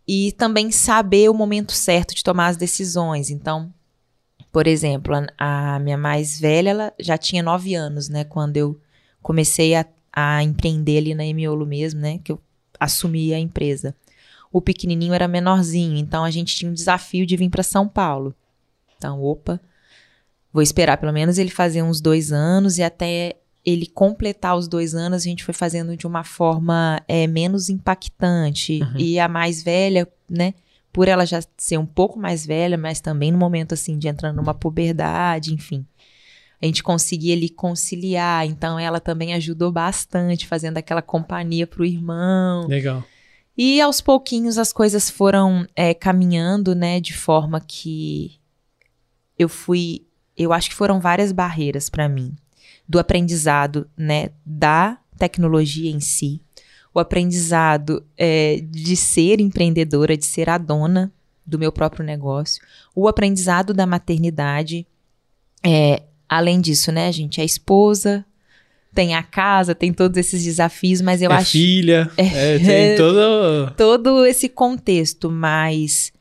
e 0.06 0.34
também 0.34 0.70
saber 0.72 1.30
o 1.30 1.34
momento 1.34 1.72
certo 1.72 2.14
de 2.14 2.24
tomar 2.24 2.48
as 2.48 2.58
decisões. 2.58 3.30
Então, 3.30 3.74
por 4.52 4.68
exemplo, 4.68 5.16
a, 5.38 5.76
a 5.76 5.80
minha 5.80 5.98
mais 5.98 6.40
velha, 6.40 6.70
ela 6.70 6.94
já 7.00 7.18
tinha 7.18 7.42
nove 7.42 7.74
anos, 7.74 8.10
né? 8.10 8.26
Quando 8.26 8.58
eu 8.58 8.80
comecei 9.22 9.74
a, 9.74 9.86
a 10.12 10.44
empreender 10.44 10.98
ali 10.98 11.16
na 11.16 11.26
Emiolo 11.26 11.66
mesmo, 11.66 12.02
né? 12.02 12.20
Que 12.24 12.34
eu 12.34 12.42
assumi 12.78 13.34
a 13.34 13.40
empresa. 13.40 13.96
O 14.56 14.62
pequenininho 14.62 15.14
era 15.14 15.28
menorzinho, 15.28 15.98
então 15.98 16.24
a 16.24 16.32
gente 16.32 16.56
tinha 16.56 16.72
um 16.72 16.74
desafio 16.74 17.26
de 17.26 17.36
vir 17.36 17.50
para 17.50 17.62
São 17.62 17.90
Paulo. 17.90 18.34
Então, 18.96 19.22
opa, 19.22 19.60
vou 20.50 20.64
esperar 20.64 20.96
pelo 20.96 21.12
menos 21.12 21.38
ele 21.38 21.50
fazer 21.50 21.82
uns 21.82 22.00
dois 22.00 22.32
anos 22.32 22.78
e 22.78 22.84
até 22.84 23.36
ele 23.66 23.86
completar 23.86 24.56
os 24.56 24.70
dois 24.70 24.96
anos, 24.96 25.24
a 25.24 25.26
gente 25.26 25.44
foi 25.44 25.54
fazendo 25.54 25.98
de 25.98 26.08
uma 26.08 26.24
forma 26.24 27.02
é, 27.06 27.28
menos 27.28 27.68
impactante. 27.68 28.80
Uhum. 28.82 28.98
E 28.98 29.20
a 29.20 29.28
mais 29.28 29.62
velha, 29.62 30.08
né? 30.30 30.54
Por 30.94 31.10
ela 31.10 31.26
já 31.26 31.42
ser 31.58 31.78
um 31.78 31.86
pouco 31.86 32.18
mais 32.18 32.46
velha, 32.46 32.78
mas 32.78 33.02
também 33.02 33.34
no 33.34 33.38
momento 33.38 33.74
assim 33.74 33.98
de 33.98 34.08
entrar 34.08 34.32
numa 34.32 34.54
puberdade, 34.54 35.54
enfim. 35.54 35.86
A 36.62 36.66
gente 36.66 36.82
conseguia 36.82 37.36
ali 37.36 37.50
conciliar, 37.50 38.46
então 38.46 38.80
ela 38.80 39.02
também 39.02 39.34
ajudou 39.34 39.70
bastante, 39.70 40.48
fazendo 40.48 40.78
aquela 40.78 41.02
companhia 41.02 41.68
pro 41.68 41.84
irmão. 41.84 42.68
Legal. 42.68 43.04
E 43.58 43.80
aos 43.80 44.02
pouquinhos 44.02 44.58
as 44.58 44.74
coisas 44.74 45.10
foram 45.10 45.66
é, 45.76 45.94
caminhando, 45.94 46.76
né, 46.76 47.00
de 47.00 47.14
forma 47.14 47.60
que 47.60 48.40
eu 49.38 49.48
fui. 49.48 50.06
Eu 50.36 50.52
acho 50.52 50.70
que 50.70 50.76
foram 50.76 51.00
várias 51.00 51.32
barreiras 51.32 51.90
para 51.90 52.10
mim. 52.10 52.36
Do 52.88 53.00
aprendizado, 53.00 53.90
né, 53.98 54.32
da 54.46 55.00
tecnologia 55.18 55.90
em 55.90 56.00
si, 56.00 56.42
o 56.94 57.00
aprendizado 57.00 58.06
é, 58.18 58.62
de 58.62 58.96
ser 58.96 59.40
empreendedora, 59.40 60.18
de 60.18 60.26
ser 60.26 60.50
a 60.50 60.58
dona 60.58 61.12
do 61.46 61.60
meu 61.60 61.72
próprio 61.72 62.04
negócio, 62.04 62.62
o 62.94 63.08
aprendizado 63.08 63.74
da 63.74 63.86
maternidade. 63.86 64.86
É, 65.64 66.04
além 66.28 66.60
disso, 66.60 66.92
né, 66.92 67.12
gente, 67.12 67.40
a 67.40 67.44
esposa, 67.44 68.26
tem 68.96 69.14
a 69.14 69.22
casa, 69.22 69.76
tem 69.76 69.94
todos 69.94 70.18
esses 70.18 70.44
desafios, 70.44 71.02
mas 71.02 71.22
eu 71.22 71.30
é 71.30 71.36
acho. 71.36 71.52
Filha, 71.52 72.10
é, 72.16 72.58
tem 72.58 72.98
todo. 72.98 73.74
todo 73.76 74.26
esse 74.26 74.48
contexto, 74.48 75.30
mas 75.30 76.14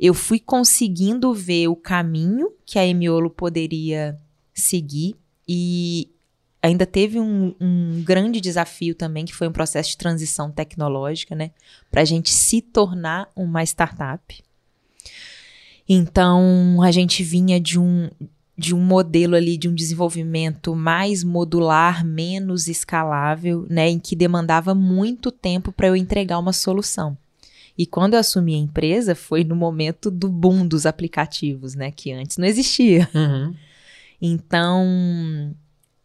eu 0.00 0.14
fui 0.14 0.40
conseguindo 0.40 1.32
ver 1.34 1.68
o 1.68 1.76
caminho 1.76 2.50
que 2.64 2.78
a 2.78 2.86
Emiolo 2.86 3.28
poderia 3.28 4.18
seguir 4.54 5.14
e 5.46 6.08
ainda 6.62 6.86
teve 6.86 7.20
um, 7.20 7.54
um, 7.60 8.02
grande 8.02 8.40
desafio 8.40 8.94
também, 8.94 9.26
que 9.26 9.34
foi 9.34 9.46
um 9.46 9.52
processo 9.52 9.90
de 9.90 9.98
transição 9.98 10.50
tecnológica, 10.50 11.34
né? 11.34 11.50
Para 11.90 12.00
a 12.00 12.04
gente 12.06 12.30
se 12.30 12.62
tornar 12.62 13.30
uma 13.36 13.62
startup. 13.62 14.42
Então, 15.86 16.80
a 16.82 16.90
gente 16.90 17.22
vinha 17.22 17.60
de 17.60 17.78
um, 17.78 18.08
de 18.56 18.74
um 18.74 18.80
modelo 18.80 19.34
ali 19.34 19.56
de 19.56 19.68
um 19.68 19.74
desenvolvimento 19.74 20.74
mais 20.76 21.24
modular, 21.24 22.04
menos 22.04 22.68
escalável, 22.68 23.66
né, 23.68 23.90
em 23.90 23.98
que 23.98 24.14
demandava 24.14 24.74
muito 24.74 25.32
tempo 25.32 25.72
para 25.72 25.88
eu 25.88 25.96
entregar 25.96 26.38
uma 26.38 26.52
solução. 26.52 27.16
E 27.76 27.84
quando 27.84 28.14
eu 28.14 28.20
assumi 28.20 28.54
a 28.54 28.58
empresa, 28.58 29.16
foi 29.16 29.42
no 29.42 29.56
momento 29.56 30.08
do 30.10 30.28
boom 30.28 30.66
dos 30.66 30.86
aplicativos, 30.86 31.74
né, 31.74 31.90
que 31.90 32.12
antes 32.12 32.36
não 32.36 32.46
existia. 32.46 33.08
Uhum. 33.12 33.54
Então, 34.22 35.54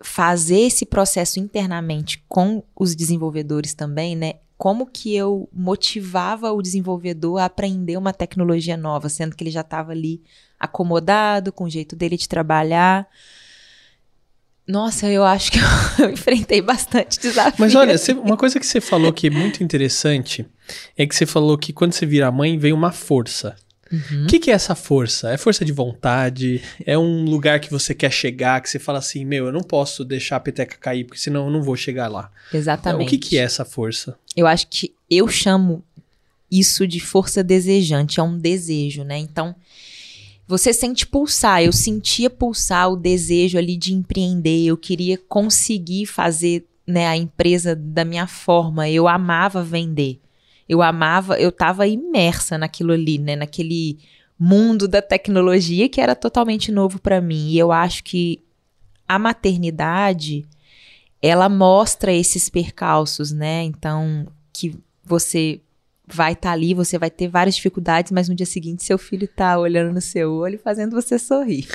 fazer 0.02 0.62
esse 0.62 0.86
processo 0.86 1.40
internamente 1.40 2.24
com 2.28 2.64
os 2.76 2.96
desenvolvedores 2.96 3.76
também, 3.76 4.16
né, 4.16 4.34
como 4.60 4.86
que 4.86 5.16
eu 5.16 5.48
motivava 5.54 6.52
o 6.52 6.62
desenvolvedor 6.62 7.40
a 7.40 7.46
aprender 7.46 7.96
uma 7.96 8.12
tecnologia 8.12 8.76
nova, 8.76 9.08
sendo 9.08 9.34
que 9.34 9.42
ele 9.42 9.52
já 9.52 9.62
estava 9.62 9.94
ali 9.94 10.22
acomodado 10.60 11.54
com 11.54 11.64
o 11.64 11.70
jeito 11.70 11.96
dele 11.96 12.18
de 12.18 12.28
trabalhar. 12.28 13.08
Nossa, 14.68 15.08
eu 15.08 15.24
acho 15.24 15.54
que 15.54 15.60
eu 16.04 16.10
enfrentei 16.12 16.62
bastante 16.62 17.22
desafio. 17.22 17.56
Mas 17.58 17.74
olha, 17.74 17.96
uma 18.22 18.36
coisa 18.36 18.60
que 18.60 18.66
você 18.66 18.82
falou 18.82 19.14
que 19.14 19.28
é 19.28 19.30
muito 19.30 19.64
interessante 19.64 20.46
é 20.98 21.08
que 21.08 21.16
você 21.16 21.26
falou 21.26 21.58
que 21.58 21.72
quando 21.72 21.94
você 21.94 22.06
vira 22.06 22.30
mãe 22.30 22.58
vem 22.58 22.74
uma 22.74 22.92
força. 22.92 23.56
O 23.92 23.96
uhum. 23.96 24.28
que, 24.28 24.40
que, 24.40 24.52
é 24.52 24.54
essa 24.54 24.76
força? 24.76 25.32
É 25.32 25.38
força 25.38 25.66
de 25.66 25.72
vontade? 25.72 26.62
É 26.86 26.98
um 26.98 27.26
lugar 27.26 27.60
que 27.60 27.72
você 27.72 27.94
quer 27.94 28.12
chegar, 28.12 28.62
que 28.62 28.70
você 28.70 28.80
fala 28.80 29.00
assim, 29.00 29.26
meu, 29.26 29.48
eu 29.48 29.52
não 29.52 29.62
posso 29.62 30.06
deixar 30.06 30.36
a 30.36 30.40
peteca 30.40 30.78
cair, 30.78 31.06
porque 31.06 31.20
senão 31.20 31.46
eu 31.46 31.52
não 31.52 31.64
vou 31.64 31.76
chegar 31.76 32.08
lá. 32.08 32.32
Exatamente. 32.54 33.08
O 33.08 33.10
que, 33.10 33.18
que 33.18 33.38
é 33.38 33.42
essa 33.42 33.66
força? 33.66 34.18
Eu 34.36 34.46
acho 34.46 34.68
que 34.68 34.94
eu 35.10 35.28
chamo 35.28 35.84
isso 36.52 36.88
de 36.88 37.00
força 37.00 37.44
desejante, 37.44 38.20
é 38.20 38.24
um 38.24 38.38
desejo, 38.38 39.04
né? 39.04 39.18
Então, 39.18 39.56
você 40.50 40.74
sente 40.74 41.06
pulsar. 41.06 41.62
Eu 41.62 41.72
sentia 41.72 42.28
pulsar 42.28 42.92
o 42.92 42.96
desejo 42.96 43.56
ali 43.56 43.78
de 43.78 43.94
empreender. 43.94 44.66
Eu 44.66 44.76
queria 44.76 45.16
conseguir 45.16 46.08
fazer 46.08 46.66
né, 46.88 47.06
a 47.06 47.16
empresa 47.16 47.76
da 47.76 48.04
minha 48.04 48.26
forma. 48.26 48.90
Eu 48.90 49.08
amava 49.08 49.64
vender. 49.64 50.20
Eu 50.70 50.82
amava, 50.84 51.40
eu 51.40 51.50
estava 51.50 51.88
imersa 51.88 52.58
naquilo 52.58 52.94
ali, 52.94 53.18
né, 53.18 53.36
naquele 53.36 53.98
mundo 54.40 54.88
da 54.88 55.02
tecnologia 55.02 55.90
que 55.90 56.00
era 56.00 56.16
totalmente 56.16 56.72
novo 56.72 57.00
para 57.00 57.20
mim. 57.20 57.50
E 57.50 57.58
eu 57.58 57.72
acho 57.72 58.04
que 58.04 58.42
a 59.08 59.20
maternidade 59.20 60.46
ela 61.22 61.50
mostra 61.50 62.14
esses 62.14 62.50
percalços, 62.50 63.32
né? 63.32 63.64
Então, 63.64 64.28
que 64.54 64.78
você 65.04 65.60
vai 66.08 66.34
estar 66.34 66.50
tá 66.50 66.54
ali, 66.54 66.74
você 66.74 66.98
vai 66.98 67.10
ter 67.10 67.28
várias 67.28 67.56
dificuldades, 67.56 68.12
mas 68.12 68.30
no 68.30 68.36
dia 68.36 68.46
seguinte 68.46 68.84
seu 68.84 68.98
filho 68.98 69.26
está 69.26 69.60
olhando 69.60 69.94
no 69.94 70.02
seu 70.02 70.32
olho 70.32 70.60
fazendo 70.64 70.94
você 70.94 71.20
sorrir. 71.20 71.68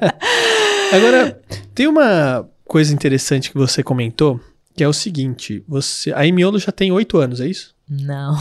Agora, 0.92 1.40
tem 1.74 1.86
uma 1.86 2.48
coisa 2.64 2.92
interessante 2.92 3.50
que 3.50 3.58
você 3.58 3.82
comentou, 3.82 4.40
que 4.74 4.84
é 4.84 4.88
o 4.88 4.92
seguinte, 4.92 5.64
você, 5.66 6.12
a 6.12 6.26
Emiolo 6.26 6.58
já 6.58 6.70
tem 6.70 6.92
oito 6.92 7.18
anos, 7.18 7.40
é 7.40 7.46
isso? 7.46 7.74
Não. 7.90 8.38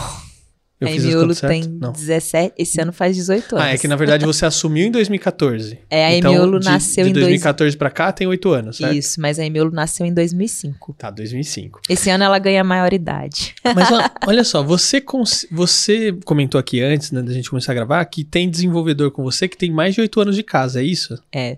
Eu 0.80 0.88
a 0.88 0.92
Emiolo 0.92 1.36
tem 1.36 1.64
Não. 1.68 1.92
17, 1.92 2.54
esse 2.58 2.80
ano 2.80 2.94
faz 2.94 3.14
18 3.14 3.54
anos. 3.58 3.68
Ah, 3.68 3.74
é 3.74 3.78
que 3.78 3.88
na 3.88 3.98
verdade 3.98 4.26
você 4.26 4.46
assumiu 4.46 4.88
em 4.88 4.92
2014. 4.92 5.78
É, 5.90 6.06
a 6.06 6.16
então, 6.16 6.32
Emiolo 6.32 6.58
nasceu 6.60 7.04
de 7.04 7.10
em... 7.10 7.14
De 7.14 7.20
2014 7.20 7.72
dois... 7.72 7.76
pra 7.76 7.90
cá 7.90 8.14
tem 8.14 8.26
8 8.26 8.50
anos, 8.50 8.78
certo? 8.78 8.96
Isso, 8.96 9.20
mas 9.20 9.38
a 9.40 9.46
Emiolo 9.46 9.72
nasceu 9.72 10.06
em 10.06 10.14
2005. 10.14 10.96
Tá, 10.98 11.10
2005. 11.10 11.82
Esse 11.90 12.10
ano 12.10 12.24
ela 12.24 12.40
ganha 12.40 12.64
maioridade. 12.64 13.56
Mas 13.76 13.90
olha 14.26 14.44
só, 14.46 14.64
você, 14.64 15.02
cons... 15.02 15.46
você 15.52 16.18
comentou 16.24 16.58
aqui 16.58 16.82
antes, 16.82 17.12
né, 17.12 17.22
da 17.22 17.34
gente 17.34 17.50
começar 17.50 17.74
a 17.74 17.76
gravar, 17.76 18.06
que 18.06 18.24
tem 18.24 18.50
desenvolvedor 18.50 19.12
com 19.12 19.22
você 19.22 19.50
que 19.50 19.58
tem 19.58 19.70
mais 19.70 19.96
de 19.96 20.00
8 20.00 20.22
anos 20.22 20.36
de 20.36 20.44
casa, 20.44 20.80
é 20.80 20.84
isso? 20.84 21.22
É. 21.30 21.58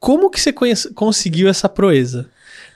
Como 0.00 0.28
que 0.30 0.40
você 0.40 0.52
conhece... 0.52 0.92
conseguiu 0.94 1.48
essa 1.48 1.68
proeza? 1.68 2.28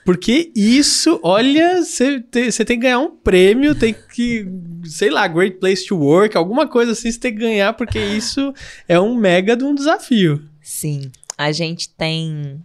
Porque 0.05 0.51
isso, 0.53 1.19
olha, 1.23 1.81
você 1.81 2.19
tem, 2.19 2.51
tem 2.51 2.65
que 2.65 2.75
ganhar 2.77 2.99
um 2.99 3.15
prêmio, 3.15 3.73
tem 3.73 3.93
que, 3.93 4.45
sei 4.83 5.09
lá, 5.09 5.27
Great 5.27 5.57
Place 5.57 5.85
to 5.85 5.97
Work, 5.97 6.35
alguma 6.35 6.67
coisa 6.67 6.91
assim 6.91 7.11
você 7.11 7.19
tem 7.19 7.33
que 7.33 7.39
ganhar, 7.39 7.73
porque 7.73 7.99
isso 7.99 8.53
é 8.87 8.99
um 8.99 9.15
mega 9.15 9.55
de 9.55 9.63
um 9.63 9.73
desafio. 9.73 10.43
Sim. 10.61 11.09
A 11.37 11.51
gente 11.51 11.89
tem 11.89 12.61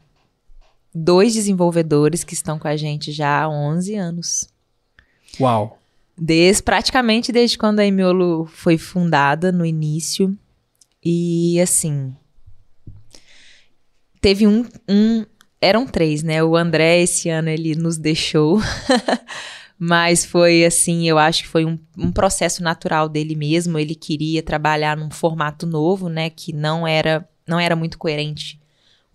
dois 0.94 1.32
desenvolvedores 1.32 2.24
que 2.24 2.34
estão 2.34 2.58
com 2.58 2.66
a 2.66 2.76
gente 2.76 3.12
já 3.12 3.42
há 3.42 3.48
11 3.48 3.94
anos. 3.94 4.48
Uau! 5.40 5.78
Desde, 6.16 6.62
praticamente 6.62 7.30
desde 7.30 7.56
quando 7.56 7.78
a 7.78 7.86
Emiolo 7.86 8.46
foi 8.46 8.76
fundada, 8.76 9.52
no 9.52 9.64
início. 9.64 10.36
E, 11.04 11.60
assim, 11.60 12.12
teve 14.20 14.46
um, 14.46 14.66
um 14.88 15.24
eram 15.60 15.86
três, 15.86 16.22
né? 16.22 16.42
O 16.42 16.56
André, 16.56 17.02
esse 17.02 17.28
ano, 17.28 17.48
ele 17.48 17.74
nos 17.74 17.96
deixou. 17.96 18.60
Mas 19.78 20.24
foi 20.24 20.64
assim, 20.64 21.08
eu 21.08 21.18
acho 21.18 21.44
que 21.44 21.48
foi 21.48 21.64
um, 21.64 21.78
um, 21.96 22.10
processo 22.10 22.62
natural 22.62 23.08
dele 23.08 23.36
mesmo. 23.36 23.78
Ele 23.78 23.94
queria 23.94 24.42
trabalhar 24.42 24.96
num 24.96 25.10
formato 25.10 25.66
novo, 25.66 26.08
né? 26.08 26.30
Que 26.30 26.52
não 26.52 26.86
era, 26.86 27.28
não 27.46 27.60
era 27.60 27.76
muito 27.76 27.96
coerente 27.96 28.60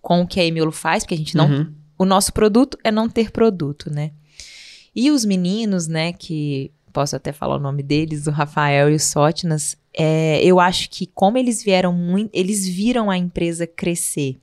com 0.00 0.22
o 0.22 0.26
que 0.26 0.40
a 0.40 0.44
Emiolo 0.44 0.72
faz, 0.72 1.02
porque 1.02 1.14
a 1.14 1.18
gente 1.18 1.36
não. 1.36 1.50
Uhum. 1.50 1.74
O 1.98 2.04
nosso 2.04 2.32
produto 2.32 2.78
é 2.82 2.90
não 2.90 3.08
ter 3.08 3.30
produto, 3.30 3.90
né? 3.90 4.12
E 4.94 5.10
os 5.10 5.24
meninos, 5.24 5.86
né, 5.88 6.12
que 6.12 6.70
posso 6.92 7.16
até 7.16 7.32
falar 7.32 7.56
o 7.56 7.60
nome 7.60 7.82
deles, 7.82 8.26
o 8.26 8.30
Rafael 8.30 8.88
e 8.88 8.94
o 8.94 9.00
Sótinas, 9.00 9.76
é, 9.92 10.40
eu 10.44 10.60
acho 10.60 10.88
que 10.88 11.06
como 11.06 11.36
eles 11.36 11.62
vieram 11.62 11.92
muito, 11.92 12.30
eles 12.32 12.66
viram 12.66 13.10
a 13.10 13.18
empresa 13.18 13.66
crescer. 13.66 14.38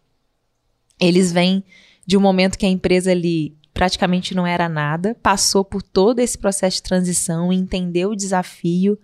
Eles 0.99 1.31
vêm 1.31 1.63
de 2.05 2.17
um 2.17 2.21
momento 2.21 2.57
que 2.57 2.65
a 2.65 2.69
empresa 2.69 3.11
ali 3.11 3.55
praticamente 3.73 4.35
não 4.35 4.45
era 4.45 4.67
nada, 4.67 5.15
passou 5.23 5.63
por 5.63 5.81
todo 5.81 6.19
esse 6.19 6.37
processo 6.37 6.77
de 6.77 6.83
transição, 6.83 7.51
entendeu 7.51 8.11
o 8.11 8.15
desafio 8.15 8.99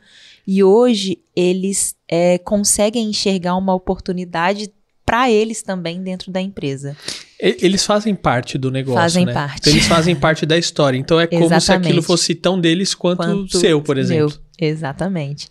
e 0.45 0.63
hoje 0.63 1.19
eles 1.35 1.95
é, 2.07 2.37
conseguem 2.37 3.09
enxergar 3.09 3.55
uma 3.55 3.73
oportunidade 3.73 4.71
para 5.05 5.31
eles 5.31 5.61
também 5.61 6.03
dentro 6.03 6.31
da 6.31 6.41
empresa. 6.41 6.97
Eles 7.39 7.85
fazem 7.85 8.13
parte 8.13 8.57
do 8.57 8.69
negócio, 8.69 8.99
fazem 8.99 9.25
né? 9.25 9.33
parte. 9.33 9.61
Então, 9.61 9.73
eles 9.73 9.87
fazem 9.87 10.15
parte 10.15 10.45
da 10.45 10.57
história. 10.57 10.97
Então 10.97 11.19
é 11.19 11.27
como 11.27 11.45
Exatamente. 11.45 11.63
se 11.63 11.71
aquilo 11.71 12.01
fosse 12.01 12.35
tão 12.35 12.59
deles 12.59 12.93
quanto, 12.93 13.17
Quanto 13.23 13.57
seu, 13.57 13.81
por 13.81 13.97
exemplo. 13.97 14.37
Meu, 14.59 14.69
exatamente. 14.69 15.47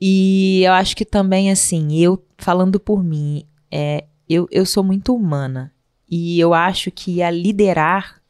E 0.00 0.62
eu 0.64 0.72
acho 0.72 0.96
que 0.96 1.04
também, 1.04 1.50
assim, 1.50 1.98
eu 1.98 2.22
falando 2.38 2.78
por 2.78 3.02
mim, 3.02 3.44
é, 3.70 4.04
eu, 4.28 4.46
eu 4.50 4.64
sou 4.64 4.84
muito 4.84 5.14
humana. 5.14 5.72
E 6.14 6.38
eu 6.38 6.52
acho 6.52 6.90
que 6.90 7.22
a 7.22 7.30
liderar 7.30 8.20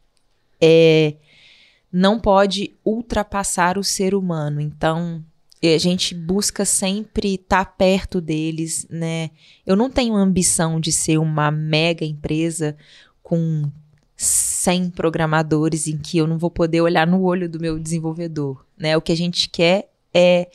é, 0.60 1.16
não 1.90 2.20
pode 2.20 2.76
ultrapassar 2.84 3.76
o 3.76 3.82
ser 3.82 4.14
humano. 4.14 4.60
Então, 4.60 5.20
a 5.60 5.78
gente 5.78 6.14
busca 6.14 6.64
sempre 6.64 7.34
estar 7.34 7.64
perto 7.76 8.20
deles, 8.20 8.86
né? 8.88 9.30
Eu 9.66 9.74
não 9.74 9.90
tenho 9.90 10.14
ambição 10.14 10.78
de 10.78 10.92
ser 10.92 11.18
uma 11.18 11.50
mega 11.50 12.04
empresa 12.04 12.76
com 13.20 13.68
100 14.16 14.90
programadores 14.90 15.88
em 15.88 15.98
que 15.98 16.18
eu 16.18 16.28
não 16.28 16.38
vou 16.38 16.52
poder 16.52 16.82
olhar 16.82 17.04
no 17.04 17.20
olho 17.22 17.48
do 17.48 17.58
meu 17.58 17.80
desenvolvedor, 17.80 18.64
né? 18.78 18.96
O 18.96 19.02
que 19.02 19.10
a 19.10 19.16
gente 19.16 19.48
quer 19.48 19.90
é 20.14 20.48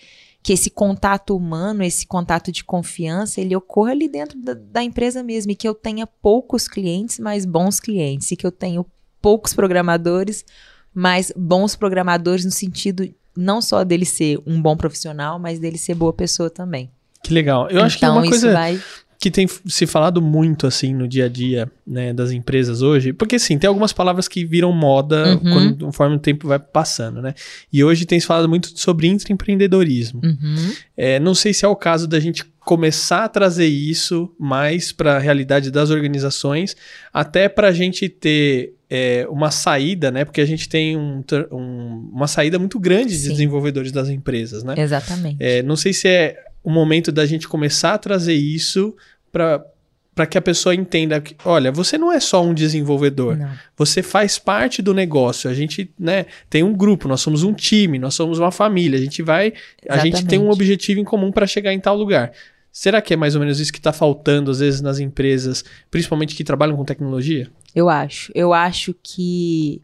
que 0.48 0.54
esse 0.54 0.70
contato 0.70 1.36
humano, 1.36 1.84
esse 1.84 2.08
contato 2.08 2.54
de 2.54 2.64
confiança, 2.64 3.42
ele 3.42 3.54
ocorra 3.54 3.92
ali 3.92 4.08
dentro 4.08 4.40
da, 4.40 4.54
da 4.54 4.82
empresa 4.82 5.22
mesmo 5.22 5.52
e 5.52 5.56
que 5.56 5.68
eu 5.68 5.76
tenha 5.76 6.08
poucos 6.08 6.70
clientes, 6.70 7.20
mas 7.20 7.44
bons 7.44 7.82
clientes, 7.82 8.32
e 8.32 8.38
que 8.38 8.48
eu 8.48 8.52
tenha 8.52 8.82
poucos 9.22 9.54
programadores, 9.54 10.46
mas 10.94 11.34
bons 11.36 11.76
programadores 11.76 12.46
no 12.46 12.52
sentido 12.52 13.14
não 13.36 13.62
só 13.62 13.84
dele 13.84 14.06
ser 14.06 14.40
um 14.48 14.62
bom 14.62 14.78
profissional, 14.78 15.38
mas 15.38 15.60
dele 15.60 15.78
ser 15.78 15.96
boa 15.96 16.14
pessoa 16.14 16.50
também. 16.50 16.90
Que 17.22 17.34
legal. 17.34 17.64
Eu 17.64 17.72
então, 17.72 17.86
acho 17.86 18.00
que 18.00 18.06
é 18.06 18.10
uma 18.10 18.26
coisa 18.26 18.54
vai 18.54 18.82
que 19.20 19.32
tem 19.32 19.48
se 19.66 19.88
falado 19.88 20.22
muito 20.22 20.68
assim 20.68 20.94
no 20.94 21.08
dia 21.08 21.26
a 21.26 21.28
dia, 21.28 21.68
né, 21.86 22.14
das 22.14 22.32
empresas 22.32 22.82
hoje, 22.84 23.12
porque 23.14 23.38
assim, 23.38 23.58
tem 23.58 23.68
algumas 23.68 23.92
palavras 23.92 24.28
que 24.28 24.46
viram 24.46 24.72
moda 24.72 25.34
Uhum. 25.36 25.40
quando, 25.54 25.86
conforme 25.86 26.16
o 26.18 26.20
tempo 26.20 26.48
vai 26.48 26.60
passando, 26.60 27.20
né? 27.22 27.34
E 27.74 27.84
hoje 27.84 28.06
tem 28.06 28.20
se 28.20 28.28
falado 28.28 28.48
muito 28.48 28.72
sobre 28.80 29.08
intraempreendedorismo. 29.08 30.22
Uhum. 30.24 30.72
É, 30.96 31.20
não 31.20 31.34
sei 31.34 31.54
se 31.54 31.66
é 31.66 31.68
o 31.68 31.76
caso 31.76 32.08
da 32.08 32.20
gente 32.20 32.44
começar 32.60 33.24
a 33.24 33.30
trazer 33.30 33.66
isso 33.68 34.30
mais 34.40 34.92
para 34.92 35.16
a 35.16 35.20
realidade 35.20 35.72
das 35.72 35.90
organizações, 35.90 36.76
até 37.14 37.48
para 37.50 37.70
a 37.70 37.72
gente 37.72 38.10
ter 38.10 38.74
é, 38.90 39.28
uma 39.30 39.52
saída, 39.52 40.12
né? 40.12 40.24
Porque 40.26 40.40
a 40.42 40.46
gente 40.46 40.70
tem 40.70 40.96
um, 40.96 41.22
um- 41.52 42.10
uma 42.14 42.28
saída 42.28 42.58
muito 42.58 42.80
grande 42.80 43.10
de 43.10 43.18
Sim. 43.24 43.30
desenvolvedores 43.32 43.92
das 43.92 44.08
empresas, 44.10 44.64
né? 44.64 44.76
Exatamente. 44.78 45.38
É, 45.40 45.62
não 45.64 45.76
sei 45.76 45.92
se 45.92 46.08
é 46.08 46.38
o 46.68 46.70
momento 46.70 47.14
da 47.14 47.26
gente 47.26 47.48
começar 47.48 47.94
a 47.94 47.98
trazer 47.98 48.34
isso 48.34 48.94
para 49.32 49.66
para 50.14 50.26
que 50.26 50.36
a 50.36 50.42
pessoa 50.42 50.74
entenda 50.74 51.22
que, 51.22 51.36
olha, 51.46 51.72
você 51.72 51.96
não 51.96 52.12
é 52.12 52.20
só 52.20 52.44
um 52.44 52.52
desenvolvedor, 52.52 53.38
Não. 53.38 53.52
você 53.78 54.02
faz 54.02 54.40
parte 54.40 54.82
do 54.82 54.92
negócio. 54.92 55.48
A 55.48 55.54
gente, 55.54 55.94
né, 55.98 56.26
tem 56.50 56.64
um 56.64 56.74
grupo, 56.74 57.08
nós 57.08 57.22
somos 57.22 57.44
um 57.44 57.54
time, 57.54 58.00
nós 58.00 58.16
somos 58.16 58.40
uma 58.40 58.52
família. 58.52 58.98
A 58.98 59.02
gente 59.02 59.22
vai, 59.22 59.54
a 59.88 60.00
gente 60.00 60.26
tem 60.26 60.40
um 60.40 60.46
Exatamente. 60.46 60.54
objetivo 60.54 61.00
em 61.00 61.04
comum 61.04 61.32
para 61.32 61.46
chegar 61.46 61.72
em 61.72 61.80
tal 61.80 61.96
lugar. 61.96 62.32
Será 62.72 63.00
que 63.00 63.14
é 63.14 63.16
mais 63.16 63.36
ou 63.36 63.42
menos 63.42 63.60
isso 63.60 63.72
que 63.72 63.78
está 63.78 63.94
faltando 63.94 64.50
às 64.50 64.58
vezes 64.58 64.82
nas 64.82 64.98
empresas, 64.98 65.64
principalmente 65.92 66.36
que 66.36 66.44
trabalham 66.44 66.76
com 66.76 66.84
tecnologia? 66.84 67.48
Eu 67.76 67.88
acho. 67.88 68.32
Eu 68.34 68.56
acho 68.56 68.96
que 69.04 69.84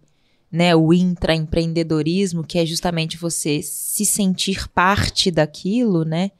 né, 0.52 0.76
o 0.76 0.92
intraempreendedorismo, 0.92 2.44
que 2.44 2.58
é 2.58 2.66
justamente 2.66 3.18
você 3.18 3.62
se 3.62 4.04
sentir 4.04 4.68
parte 4.70 5.30
daquilo, 5.30 6.04
né? 6.04 6.32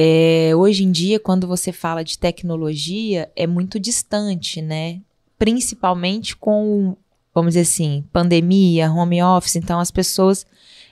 É, 0.00 0.54
hoje 0.54 0.84
em 0.84 0.92
dia, 0.92 1.18
quando 1.18 1.44
você 1.48 1.72
fala 1.72 2.04
de 2.04 2.16
tecnologia, 2.16 3.28
é 3.34 3.48
muito 3.48 3.80
distante, 3.80 4.62
né? 4.62 5.00
Principalmente 5.36 6.36
com, 6.36 6.96
vamos 7.34 7.54
dizer 7.54 7.62
assim, 7.62 8.04
pandemia, 8.12 8.92
home 8.92 9.20
office. 9.20 9.56
Então, 9.56 9.80
as 9.80 9.90
pessoas 9.90 10.46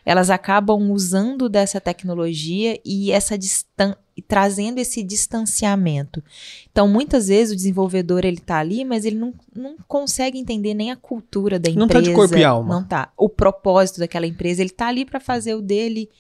elas 0.04 0.28
acabam 0.28 0.90
usando 0.90 1.48
dessa 1.48 1.80
tecnologia 1.80 2.80
e 2.85 3.12
essa 3.12 3.38
distan 3.38 3.94
e 4.16 4.22
trazendo 4.22 4.78
esse 4.78 5.04
distanciamento. 5.04 6.20
Então, 6.72 6.88
muitas 6.88 7.28
vezes 7.28 7.52
o 7.52 7.57
desenvolvedor 7.57 8.24
ele 8.24 8.38
tá 8.38 8.59
ali, 8.59 8.85
mas 8.85 9.04
ele 9.04 9.16
não, 9.16 9.33
não 9.54 9.76
consegue 9.87 10.37
entender 10.37 10.74
nem 10.74 10.90
a 10.90 10.96
cultura 10.96 11.61
da 11.61 11.70
empresa. 11.70 11.78
Não 11.78 11.87
tá 11.87 12.00
de 12.00 12.12
corpo 12.12 12.37
e 12.37 12.42
alma. 12.42 12.74
Não 12.74 12.83
tá. 12.83 13.12
O 13.16 13.28
propósito 13.28 14.00
daquela 14.00 14.26
empresa, 14.26 14.62
ele 14.62 14.70
tá 14.70 14.88
ali 14.88 15.04
para 15.04 15.20
fazer 15.20 15.54
o 15.54 15.62
dele, 15.62 16.11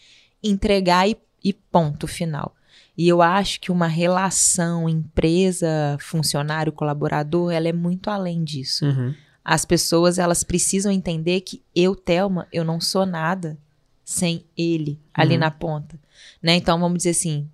entregar 0.40 1.08
e, 1.08 1.16
e 1.42 1.52
ponto 1.52 2.06
final. 2.06 2.55
E 2.96 3.06
eu 3.08 3.20
acho 3.20 3.60
que 3.60 3.70
uma 3.70 3.86
relação 3.86 4.88
empresa, 4.88 5.96
funcionário, 6.00 6.72
colaborador, 6.72 7.52
ela 7.52 7.68
é 7.68 7.72
muito 7.72 8.08
além 8.08 8.42
disso. 8.42 8.86
Uhum. 8.86 9.14
As 9.44 9.64
pessoas, 9.64 10.18
elas 10.18 10.42
precisam 10.42 10.90
entender 10.90 11.42
que 11.42 11.62
eu, 11.74 11.94
Thelma, 11.94 12.48
eu 12.52 12.64
não 12.64 12.80
sou 12.80 13.04
nada 13.04 13.58
sem 14.04 14.44
ele 14.56 14.98
ali 15.12 15.34
Uhum. 15.34 15.40
na 15.40 15.50
ponta, 15.50 15.98
né? 16.42 16.54
Então, 16.56 16.78
vamos 16.80 16.98
dizer 16.98 17.10
assim, 17.10 17.48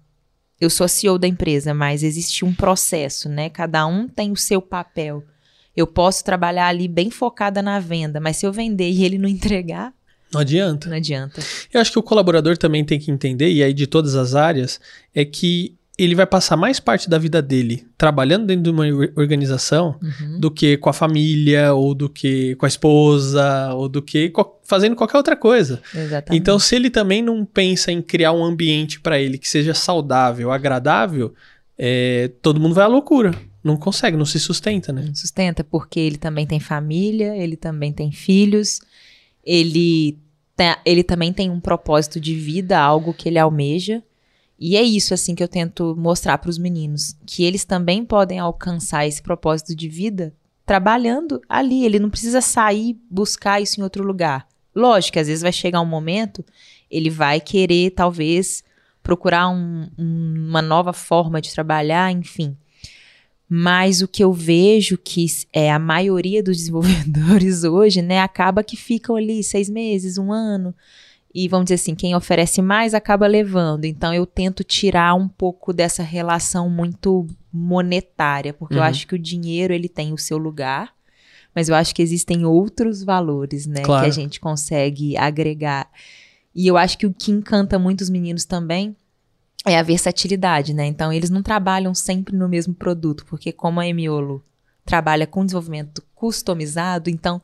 eu 0.61 0.71
sou 0.71 0.87
CEO 0.87 1.19
da 1.19 1.27
empresa, 1.27 1.75
mas 1.75 2.03
existe 2.03 2.45
um 2.45 2.55
processo, 2.55 3.29
né? 3.29 3.51
Cada 3.51 3.85
um 3.87 4.07
tem 4.07 4.31
o 4.31 4.37
seu 4.37 4.63
papel. 4.63 5.25
Eu 5.77 5.87
posso 5.87 6.23
trabalhar 6.23 6.69
ali 6.69 6.87
bem 6.87 7.11
focada 7.11 7.61
na 7.63 7.81
venda, 7.81 8.21
mas 8.21 8.37
se 8.37 8.47
eu 8.47 8.53
vender 8.53 8.91
e 8.91 9.05
ele 9.05 9.19
não 9.19 9.29
entregar, 9.29 9.93
Não 10.33 10.41
adianta. 10.41 10.89
não 10.89 10.97
adianta. 10.97 11.41
Eu 11.73 11.81
acho 11.81 11.93
que 11.93 11.99
o 11.99 12.03
colaborador 12.03 12.57
também 12.57 12.85
tem 12.85 12.99
que 12.99 13.11
entender, 13.11 13.51
e 13.53 13.63
aí 13.63 13.73
de 13.75 13.87
todas 13.87 14.15
as 14.15 14.35
áreas, 14.35 14.81
é 15.15 15.25
que 15.25 15.75
ele 15.99 16.15
vai 16.15 16.27
passar 16.27 16.57
mais 16.57 16.81
parte 16.81 17.09
da 17.09 17.19
vida 17.19 17.43
dele 17.43 17.87
trabalhando 17.99 18.47
dentro 18.47 18.63
de 18.65 18.71
uma 18.71 18.87
or- 18.87 19.13
organização 19.15 19.95
Uhum. 20.03 20.41
do 20.41 20.51
que 20.51 20.77
com 20.79 20.89
a 20.89 20.93
família, 20.93 21.75
ou 21.75 21.95
do 21.95 22.09
que 22.09 22.55
com 22.57 22.65
a 22.65 22.69
esposa, 22.69 23.73
ou 23.75 23.89
do 23.91 24.01
que 24.01 24.31
co- 24.31 24.59
fazendo 24.65 24.97
qualquer 24.97 25.19
outra 25.19 25.37
coisa. 25.37 25.83
Exatamente. 25.95 26.41
Então, 26.41 26.59
se 26.59 26.75
ele 26.75 26.89
também 26.89 27.21
não 27.23 27.45
pensa 27.45 27.93
em 27.93 28.01
criar 28.01 28.33
um 28.33 28.43
ambiente 28.43 28.99
para 29.01 29.21
ele 29.21 29.37
que 29.37 29.49
seja 29.49 29.75
saudável, 29.75 30.51
agradável, 30.51 31.35
é, 31.79 32.31
todo 32.41 32.59
mundo 32.59 32.75
vai 32.75 32.85
à 32.85 32.89
loucura. 32.89 33.35
Não 33.63 33.77
consegue, 33.77 34.17
não 34.17 34.25
se 34.25 34.41
sustenta, 34.41 34.93
né? 34.93 35.05
Não 35.07 35.15
sustenta 35.15 35.63
porque 35.63 36.01
ele 36.01 36.17
também 36.17 36.47
tem 36.47 36.59
família, 36.59 37.37
ele 37.37 37.55
também 37.57 37.93
tem 37.93 38.11
filhos, 38.11 38.81
ele, 39.45 40.19
ele 40.85 41.03
também 41.03 41.33
tem 41.33 41.51
um 41.51 41.61
propósito 41.61 42.21
de 42.21 42.35
vida, 42.35 42.79
algo 42.79 43.15
que 43.15 43.29
ele 43.29 43.39
almeja. 43.39 44.03
E 44.59 44.77
é 44.77 44.83
isso 44.83 45.13
assim 45.13 45.35
que 45.35 45.43
eu 45.43 45.49
tento 45.49 45.97
mostrar 45.99 46.39
para 46.39 46.51
os 46.51 46.59
meninos, 46.59 47.17
que 47.27 47.43
eles 47.43 47.65
também 47.65 48.05
podem 48.05 48.39
alcançar 48.39 49.07
esse 49.07 49.21
propósito 49.21 49.75
de 49.75 49.89
vida 49.89 50.33
trabalhando 50.65 51.41
ali. 51.49 51.85
Ele 51.85 51.99
não 51.99 52.09
precisa 52.09 52.41
sair 52.41 52.97
buscar 53.11 53.61
isso 53.61 53.81
em 53.81 53.83
outro 53.83 54.05
lugar. 54.05 54.47
Lógico 54.75 55.19
às 55.19 55.27
vezes 55.27 55.43
vai 55.43 55.53
chegar 55.53 55.81
um 55.81 55.87
momento, 55.87 56.45
ele 56.91 57.11
vai 57.11 57.41
querer 57.41 57.91
talvez 57.91 58.63
procurar 59.03 59.49
um- 59.49 59.91
uma 59.99 60.63
nova 60.63 60.93
forma 60.93 61.41
de 61.41 61.53
trabalhar, 61.53 62.13
enfim. 62.13 62.57
Mas 63.55 64.01
o 64.01 64.09
que 64.09 64.25
eu 64.25 64.33
vejo 64.33 64.97
que 64.97 65.27
é 65.53 65.71
a 65.71 65.79
maioria 65.79 66.43
dos 66.43 66.57
desenvolvedores 66.57 67.65
hoje, 67.69 68.01
né, 68.01 68.19
acaba 68.21 68.65
que 68.65 68.79
ficam 68.79 69.15
ali 69.15 69.45
seis 69.45 69.69
meses, 69.69 70.17
um 70.17 70.33
ano. 70.33 70.75
E 71.35 71.47
vamos 71.49 71.67
dizer 71.67 71.75
assim, 71.75 71.95
quem 71.95 72.15
oferece 72.17 72.63
mais 72.63 72.95
acaba 72.95 73.27
levando. 73.27 73.85
Então 73.85 74.15
eu 74.15 74.25
tento 74.25 74.65
tirar 74.65 75.15
um 75.15 75.29
pouco 75.29 75.71
dessa 75.71 76.03
relação 76.03 76.71
muito 76.71 77.27
monetária, 77.53 78.55
porque 78.55 78.73
eu 78.75 78.79
Uhum. 78.79 78.85
acho 78.85 79.07
que 79.07 79.15
o 79.15 79.19
dinheiro 79.19 79.75
ele 79.75 79.89
tem 79.89 80.15
o 80.15 80.19
seu 80.19 80.39
lugar, 80.39 80.95
mas 81.55 81.69
eu 81.69 81.75
acho 81.75 81.95
que 81.95 82.01
existem 82.01 82.47
outros 82.47 83.05
valores, 83.05 83.67
né, 83.67 83.83
Claro. 83.83 84.05
que 84.05 84.09
a 84.09 84.13
gente 84.13 84.41
consegue 84.41 85.15
agregar. 85.19 85.91
E 86.55 86.67
eu 86.67 86.79
acho 86.79 86.97
que 86.97 87.07
o 87.07 87.13
que 87.13 87.31
encanta 87.31 87.79
muito 87.79 88.01
os 88.01 88.09
meninos 88.09 88.47
também 88.47 88.97
é 89.67 89.79
a 89.79 89.83
versatilidade, 89.83 90.75
né? 90.75 90.87
Então 90.87 91.13
eles 91.13 91.31
não 91.31 91.43
trabalham 91.43 91.95
sempre 91.95 92.37
no 92.37 92.49
mesmo 92.49 92.75
produto, 92.75 93.25
porque 93.27 93.53
como 93.53 93.81
a 93.81 93.87
Emiolo 93.87 94.43
trabalha 94.85 95.27
com 95.27 95.45
desenvolvimento 95.45 96.03
customizado, 96.15 97.09
então 97.09 97.41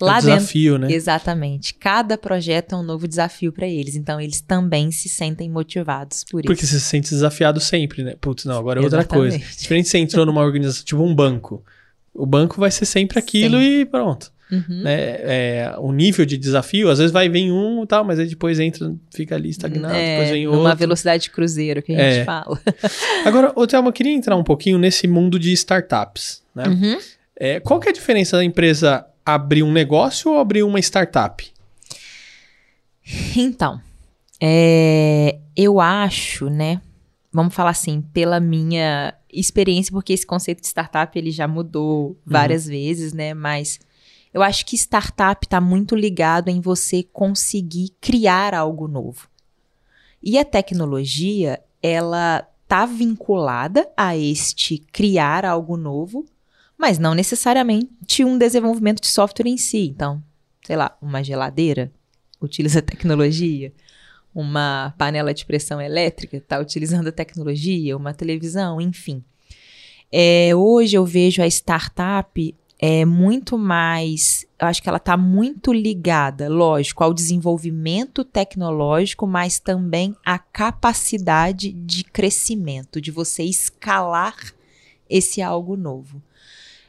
lá 0.00 0.18
é 0.18 0.22
dentro 0.22 0.38
desafio, 0.38 0.78
né? 0.78 0.92
Exatamente. 0.92 1.74
Cada 1.74 2.18
projeto 2.18 2.74
é 2.74 2.76
um 2.76 2.82
novo 2.82 3.08
desafio 3.08 3.52
para 3.52 3.66
eles. 3.66 3.94
Então, 3.94 4.20
eles 4.20 4.40
também 4.40 4.90
se 4.90 5.08
sentem 5.08 5.50
motivados 5.50 6.24
por 6.24 6.42
Porque 6.42 6.64
isso. 6.64 6.72
você 6.72 6.80
se 6.80 6.86
sente 6.86 7.10
desafiado 7.10 7.60
sempre, 7.60 8.02
né? 8.02 8.14
Putz, 8.20 8.44
não, 8.44 8.58
agora 8.58 8.80
é 8.80 8.82
outra 8.82 9.04
coisa. 9.04 9.38
Diferente 9.38 9.86
se 9.86 9.92
você 9.92 9.98
entrou 9.98 10.26
numa 10.26 10.42
organização, 10.42 10.84
tipo 10.84 11.02
um 11.02 11.14
banco. 11.14 11.62
O 12.12 12.26
banco 12.26 12.60
vai 12.60 12.70
ser 12.70 12.86
sempre 12.86 13.18
aquilo 13.18 13.60
e 13.60 13.84
pronto. 13.84 14.32
Uhum. 14.50 14.82
Né? 14.82 14.94
É, 15.20 15.74
o 15.78 15.90
nível 15.90 16.24
de 16.26 16.36
desafio, 16.36 16.90
às 16.90 16.98
vezes 16.98 17.12
vai 17.12 17.28
vir 17.28 17.50
um 17.50 17.82
e 17.82 17.86
tal, 17.86 18.04
mas 18.04 18.18
aí 18.18 18.26
depois 18.26 18.60
entra, 18.60 18.94
fica 19.12 19.34
ali 19.34 19.48
estagnado, 19.48 19.94
depois 19.94 20.28
É, 20.28 20.32
vem 20.32 20.44
numa 20.46 20.58
outro. 20.58 20.76
velocidade 20.76 21.24
de 21.24 21.30
cruzeiro 21.30 21.82
que 21.82 21.92
a 21.92 21.96
gente 21.96 22.20
É. 22.20 22.24
fala. 22.24 22.60
Agora, 23.24 23.52
ô 23.56 23.66
Thelma, 23.66 23.88
eu 23.88 23.92
queria 23.92 24.12
entrar 24.12 24.36
um 24.36 24.44
pouquinho 24.44 24.78
nesse 24.78 25.08
mundo 25.08 25.38
de 25.38 25.52
startups, 25.52 26.42
né? 26.54 26.64
Uhum. 26.68 26.98
É, 27.36 27.58
qual 27.60 27.80
que 27.80 27.88
é 27.88 27.90
a 27.90 27.94
diferença 27.94 28.36
da 28.36 28.44
empresa 28.44 29.04
abrir 29.24 29.62
um 29.62 29.72
negócio 29.72 30.30
ou 30.30 30.38
abrir 30.38 30.62
uma 30.62 30.78
startup? 30.78 31.44
Então, 33.36 33.80
é, 34.40 35.38
eu 35.56 35.80
acho, 35.80 36.48
né? 36.48 36.80
Vamos 37.32 37.54
falar 37.54 37.70
assim, 37.70 38.02
pela 38.12 38.38
minha 38.38 39.14
experiência, 39.32 39.90
porque 39.90 40.12
esse 40.12 40.24
conceito 40.26 40.60
de 40.60 40.68
startup 40.68 41.18
ele 41.18 41.30
já 41.30 41.48
mudou 41.48 42.08
uhum. 42.10 42.16
várias 42.24 42.66
uhum. 42.66 42.70
vezes, 42.72 43.12
né? 43.12 43.34
Mas 43.34 43.80
eu 44.34 44.42
acho 44.42 44.66
que 44.66 44.74
startup 44.74 45.46
está 45.46 45.60
muito 45.60 45.94
ligado 45.94 46.48
em 46.48 46.60
você 46.60 47.04
conseguir 47.04 47.90
criar 48.00 48.52
algo 48.52 48.88
novo. 48.88 49.28
E 50.20 50.36
a 50.36 50.44
tecnologia, 50.44 51.62
ela 51.80 52.44
está 52.64 52.84
vinculada 52.84 53.88
a 53.96 54.16
este 54.16 54.78
criar 54.90 55.44
algo 55.44 55.76
novo, 55.76 56.24
mas 56.76 56.98
não 56.98 57.14
necessariamente 57.14 58.24
um 58.24 58.36
desenvolvimento 58.36 59.00
de 59.00 59.06
software 59.06 59.46
em 59.46 59.56
si. 59.56 59.86
Então, 59.86 60.20
sei 60.66 60.74
lá, 60.74 60.98
uma 61.00 61.22
geladeira 61.22 61.92
utiliza 62.40 62.82
tecnologia, 62.82 63.72
uma 64.34 64.92
panela 64.98 65.32
de 65.32 65.46
pressão 65.46 65.80
elétrica 65.80 66.38
está 66.38 66.58
utilizando 66.58 67.06
a 67.06 67.12
tecnologia, 67.12 67.96
uma 67.96 68.12
televisão, 68.12 68.80
enfim. 68.80 69.22
É, 70.10 70.52
hoje 70.56 70.96
eu 70.96 71.06
vejo 71.06 71.40
a 71.40 71.46
startup 71.46 72.54
é 72.78 73.04
muito 73.04 73.56
mais, 73.56 74.46
eu 74.58 74.66
acho 74.66 74.82
que 74.82 74.88
ela 74.88 74.98
está 74.98 75.16
muito 75.16 75.72
ligada, 75.72 76.48
lógico, 76.48 77.04
ao 77.04 77.14
desenvolvimento 77.14 78.24
tecnológico, 78.24 79.26
mas 79.26 79.58
também 79.58 80.16
à 80.24 80.38
capacidade 80.38 81.72
de 81.72 82.04
crescimento, 82.04 83.00
de 83.00 83.10
você 83.10 83.44
escalar 83.44 84.36
esse 85.08 85.40
algo 85.40 85.76
novo. 85.76 86.20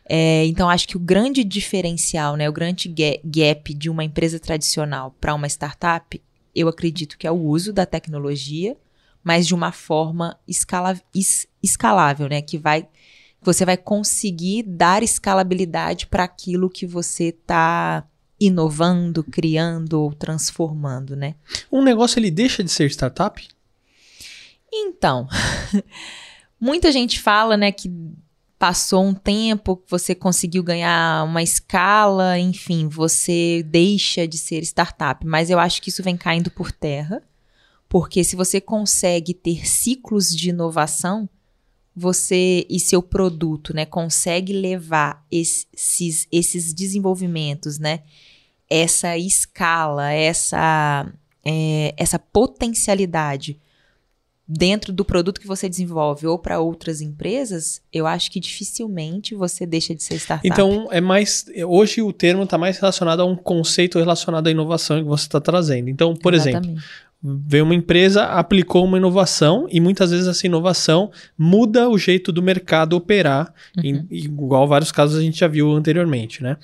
É, 0.08 0.46
então, 0.46 0.70
acho 0.70 0.88
que 0.88 0.98
o 0.98 1.00
grande 1.00 1.44
diferencial, 1.44 2.36
né, 2.36 2.48
o 2.48 2.54
grande 2.54 2.94
gap 3.24 3.74
de 3.74 3.90
uma 3.90 4.04
empresa 4.04 4.40
tradicional 4.40 5.16
para 5.20 5.34
uma 5.34 5.48
startup, 5.48 6.22
eu 6.56 6.68
acredito 6.68 7.18
que 7.18 7.28
é 7.28 7.32
o 7.32 7.42
uso 7.42 7.74
da 7.74 7.86
tecnologia, 7.86 8.78
mas 9.24 9.48
de 9.48 9.56
uma 9.56 9.72
forma 9.72 10.38
escala, 10.48 11.00
es, 11.14 11.48
escalável, 11.62 12.30
né, 12.30 12.42
que 12.42 12.58
vai 12.58 12.88
você 13.46 13.66
vai 13.66 13.78
conseguir 13.78 14.64
dar 14.64 15.04
escalabilidade 15.04 16.08
para 16.08 16.24
aquilo 16.24 16.70
que 16.70 16.86
você 16.86 17.26
está 17.26 18.08
inovando, 18.40 19.24
criando 19.24 20.02
ou 20.02 20.14
transformando, 20.14 21.16
né? 21.16 21.36
Um 21.72 21.82
negócio 21.82 22.20
ele 22.20 22.32
deixa 22.32 22.64
de 22.64 22.70
ser 22.70 22.90
startup? 22.90 23.48
Então, 24.72 25.28
muita 26.60 26.92
gente 26.92 27.22
fala, 27.22 27.56
né, 27.56 27.72
que 27.72 27.90
passou 28.58 29.04
um 29.04 29.14
tempo, 29.14 29.82
você 29.88 30.16
conseguiu 30.16 30.64
ganhar 30.64 31.24
uma 31.24 31.44
escala, 31.44 32.40
enfim, 32.40 32.88
você 32.88 33.64
deixa 33.68 34.28
de 34.28 34.38
ser 34.38 34.64
startup. 34.64 35.26
Mas 35.26 35.50
eu 35.50 35.60
acho 35.60 35.82
que 35.82 35.90
isso 35.90 36.04
vem 36.04 36.18
caindo 36.18 36.50
por 36.50 36.72
terra, 36.72 37.22
porque 37.88 38.24
se 38.24 38.36
você 38.36 38.60
consegue 38.60 39.34
ter 39.34 39.68
ciclos 39.68 40.36
de 40.36 40.50
inovação, 40.50 41.30
você 41.96 42.66
e 42.70 42.80
seu 42.80 43.02
produto, 43.02 43.74
né, 43.74 43.86
consegue 43.86 44.52
levar 44.52 45.26
esses, 45.32 46.28
esses 46.32 46.74
desenvolvimentos, 46.74 47.80
né, 47.80 48.02
essa 48.70 49.18
escala, 49.18 50.12
essa, 50.12 51.10
é, 51.46 51.94
essa 51.98 52.20
potencialidade 52.20 53.60
dentro 54.48 54.94
do 54.94 55.04
produto 55.04 55.42
que 55.42 55.48
você 55.48 55.68
desenvolve 55.68 56.28
ou 56.28 56.38
para 56.38 56.60
outras 56.60 57.02
empresas, 57.02 57.82
eu 57.92 58.06
acho 58.06 58.30
que 58.30 58.40
dificilmente 58.40 59.34
você 59.34 59.66
deixa 59.66 59.96
de 59.96 60.04
ser 60.04 60.16
startup. 60.16 60.48
Então, 60.48 60.88
é 60.92 61.02
mais. 61.02 61.46
Hoje 61.68 62.02
o 62.02 62.14
termo 62.14 62.44
está 62.44 62.58
mais 62.58 62.78
relacionado 62.78 63.22
a 63.22 63.26
um 63.26 63.36
conceito 63.36 63.98
relacionado 63.98 64.48
à 64.48 64.52
inovação 64.52 64.98
que 64.98 65.08
você 65.08 65.26
está 65.26 65.42
trazendo. 65.42 65.90
Então, 65.90 66.16
por 66.16 66.34
Exatamente. 66.34 66.68
exemplo, 66.68 66.84
veio 67.48 67.64
uma 67.64 67.74
empresa, 67.74 68.26
aplicou 68.26 68.86
uma 68.86 68.98
inovação 68.98 69.68
e 69.72 69.80
muitas 69.80 70.12
vezes 70.12 70.28
essa 70.28 70.46
inovação 70.46 71.12
muda 71.38 71.90
o 71.90 71.98
jeito 71.98 72.32
do 72.32 72.44
mercado 72.44 72.96
operar, 72.96 73.54
uhum. 73.78 73.84
em, 73.84 74.08
igual 74.12 74.68
vários 74.68 74.92
casos 74.92 75.18
a 75.18 75.22
gente 75.22 75.40
já 75.40 75.48
viu 75.48 75.72
anteriormente, 75.72 76.44
né? 76.44 76.58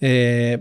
É, 0.00 0.60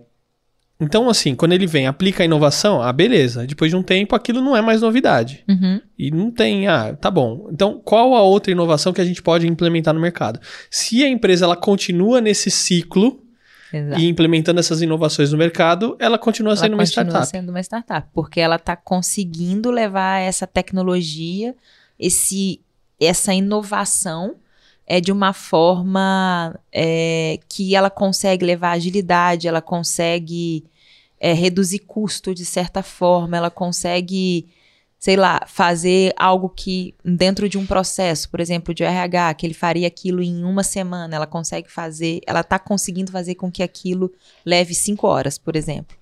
então, 0.82 1.10
assim, 1.10 1.36
quando 1.36 1.52
ele 1.52 1.68
vem, 1.68 1.88
aplica 1.88 2.24
a 2.24 2.26
inovação, 2.26 2.82
ah, 2.82 2.94
beleza. 2.94 3.46
Depois 3.46 3.70
de 3.70 3.76
um 3.76 3.84
tempo, 3.84 4.16
aquilo 4.16 4.42
não 4.42 4.56
é 4.56 4.62
mais 4.62 4.82
novidade. 4.82 5.44
Uhum. 5.48 5.82
E 5.98 6.10
não 6.10 6.32
tem, 6.32 6.70
ah, 6.70 6.96
tá 6.96 7.12
bom. 7.12 7.50
Então, 7.52 7.82
qual 7.84 8.16
a 8.16 8.22
outra 8.22 8.52
inovação 8.52 8.94
que 8.94 9.02
a 9.02 9.06
gente 9.06 9.22
pode 9.22 9.46
implementar 9.46 9.94
no 9.94 10.00
mercado? 10.00 10.40
Se 10.70 11.04
a 11.04 11.10
empresa 11.10 11.44
ela 11.44 11.58
continua 11.58 12.22
nesse 12.22 12.50
ciclo, 12.50 13.22
Exato. 13.72 14.02
e 14.02 14.08
implementando 14.08 14.60
essas 14.60 14.82
inovações 14.82 15.32
no 15.32 15.38
mercado, 15.38 15.96
ela 16.00 16.18
continua 16.18 16.54
ela 16.54 16.62
sendo 16.62 16.74
uma 16.74 16.84
startup. 16.84 17.14
Continua 17.14 17.26
sendo 17.26 17.50
uma 17.50 17.60
startup, 17.62 18.08
porque 18.14 18.40
ela 18.40 18.56
está 18.56 18.76
conseguindo 18.76 19.70
levar 19.70 20.20
essa 20.20 20.48
tecnologia, 20.48 21.56
esse, 22.00 22.62
essa 23.00 23.34
inovação 23.34 24.36
é 24.90 25.00
de 25.00 25.12
uma 25.12 25.34
forma 25.34 26.60
é, 26.72 27.40
que 27.48 27.76
ela 27.76 27.92
consegue 27.92 28.44
levar 28.44 28.72
agilidade, 28.72 29.48
ela 29.48 29.62
consegue 29.62 30.66
é, 31.20 31.32
reduzir 31.32 31.80
custo 31.80 32.34
de 32.34 32.44
certa 32.44 32.82
forma, 32.82 33.38
ela 33.38 33.52
consegue, 33.52 34.48
sei 35.00 35.16
lá, 35.16 35.42
fazer 35.48 36.14
algo 36.18 36.50
que 36.50 36.94
dentro 37.06 37.48
de 37.48 37.58
um 37.58 37.66
processo, 37.66 38.30
por 38.30 38.42
exemplo, 38.42 38.74
de 38.74 38.84
RH, 38.84 39.34
que 39.36 39.48
ele 39.48 39.54
faria 39.54 39.88
aquilo 39.88 40.22
em 40.22 40.44
uma 40.44 40.62
semana, 40.62 41.16
ela 41.16 41.26
consegue 41.26 41.72
fazer, 41.72 42.20
ela 42.28 42.42
está 42.42 42.60
conseguindo 42.60 43.10
fazer 43.10 43.36
com 43.36 43.50
que 43.50 43.64
aquilo 43.64 44.12
leve 44.46 44.76
cinco 44.76 45.08
horas, 45.08 45.38
por 45.38 45.56
exemplo. 45.56 45.96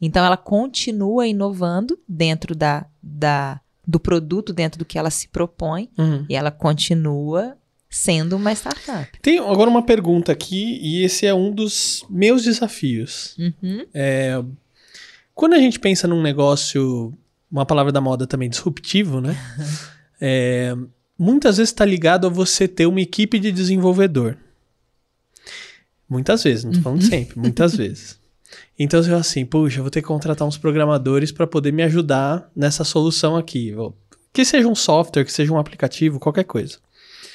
Então 0.00 0.24
ela 0.24 0.36
continua 0.36 1.26
inovando 1.26 1.98
dentro 2.08 2.54
da, 2.54 2.86
da 3.02 3.60
do 3.86 4.00
produto, 4.00 4.52
dentro 4.52 4.78
do 4.78 4.84
que 4.84 4.98
ela 4.98 5.10
se 5.10 5.28
propõe, 5.28 5.88
uhum. 5.98 6.24
e 6.28 6.34
ela 6.34 6.50
continua 6.50 7.56
sendo 7.88 8.36
uma 8.36 8.52
startup. 8.52 9.18
Tem 9.20 9.38
agora 9.38 9.68
uma 9.68 9.82
pergunta 9.82 10.30
aqui, 10.30 10.78
e 10.82 11.02
esse 11.02 11.26
é 11.26 11.34
um 11.34 11.50
dos 11.50 12.04
meus 12.08 12.44
desafios. 12.44 13.34
Uhum. 13.38 13.86
É, 13.94 14.42
quando 15.34 15.54
a 15.54 15.58
gente 15.58 15.80
pensa 15.80 16.06
num 16.06 16.20
negócio, 16.20 17.14
uma 17.50 17.66
palavra 17.66 17.92
da 17.92 18.00
moda 18.00 18.26
também, 18.26 18.48
disruptivo, 18.48 19.20
né? 19.20 19.36
é, 20.20 20.74
muitas 21.18 21.56
vezes 21.56 21.70
está 21.70 21.84
ligado 21.84 22.26
a 22.26 22.30
você 22.30 22.68
ter 22.68 22.86
uma 22.86 23.00
equipe 23.00 23.38
de 23.38 23.50
desenvolvedor. 23.50 24.36
Muitas 26.08 26.42
vezes, 26.42 26.64
não 26.64 26.70
estou 26.70 26.84
falando 26.84 27.02
uhum. 27.02 27.08
sempre, 27.08 27.38
muitas 27.38 27.74
vezes. 27.76 28.18
Então 28.78 29.02
você 29.02 29.08
fala 29.08 29.20
assim, 29.20 29.44
puxa, 29.44 29.78
eu 29.78 29.82
vou 29.82 29.90
ter 29.90 30.00
que 30.00 30.08
contratar 30.08 30.46
uns 30.46 30.56
programadores 30.56 31.30
para 31.30 31.46
poder 31.46 31.72
me 31.72 31.82
ajudar 31.82 32.50
nessa 32.54 32.84
solução 32.84 33.36
aqui. 33.36 33.74
Que 34.32 34.44
seja 34.44 34.68
um 34.68 34.74
software, 34.74 35.24
que 35.24 35.32
seja 35.32 35.52
um 35.52 35.58
aplicativo, 35.58 36.18
qualquer 36.18 36.44
coisa. 36.44 36.78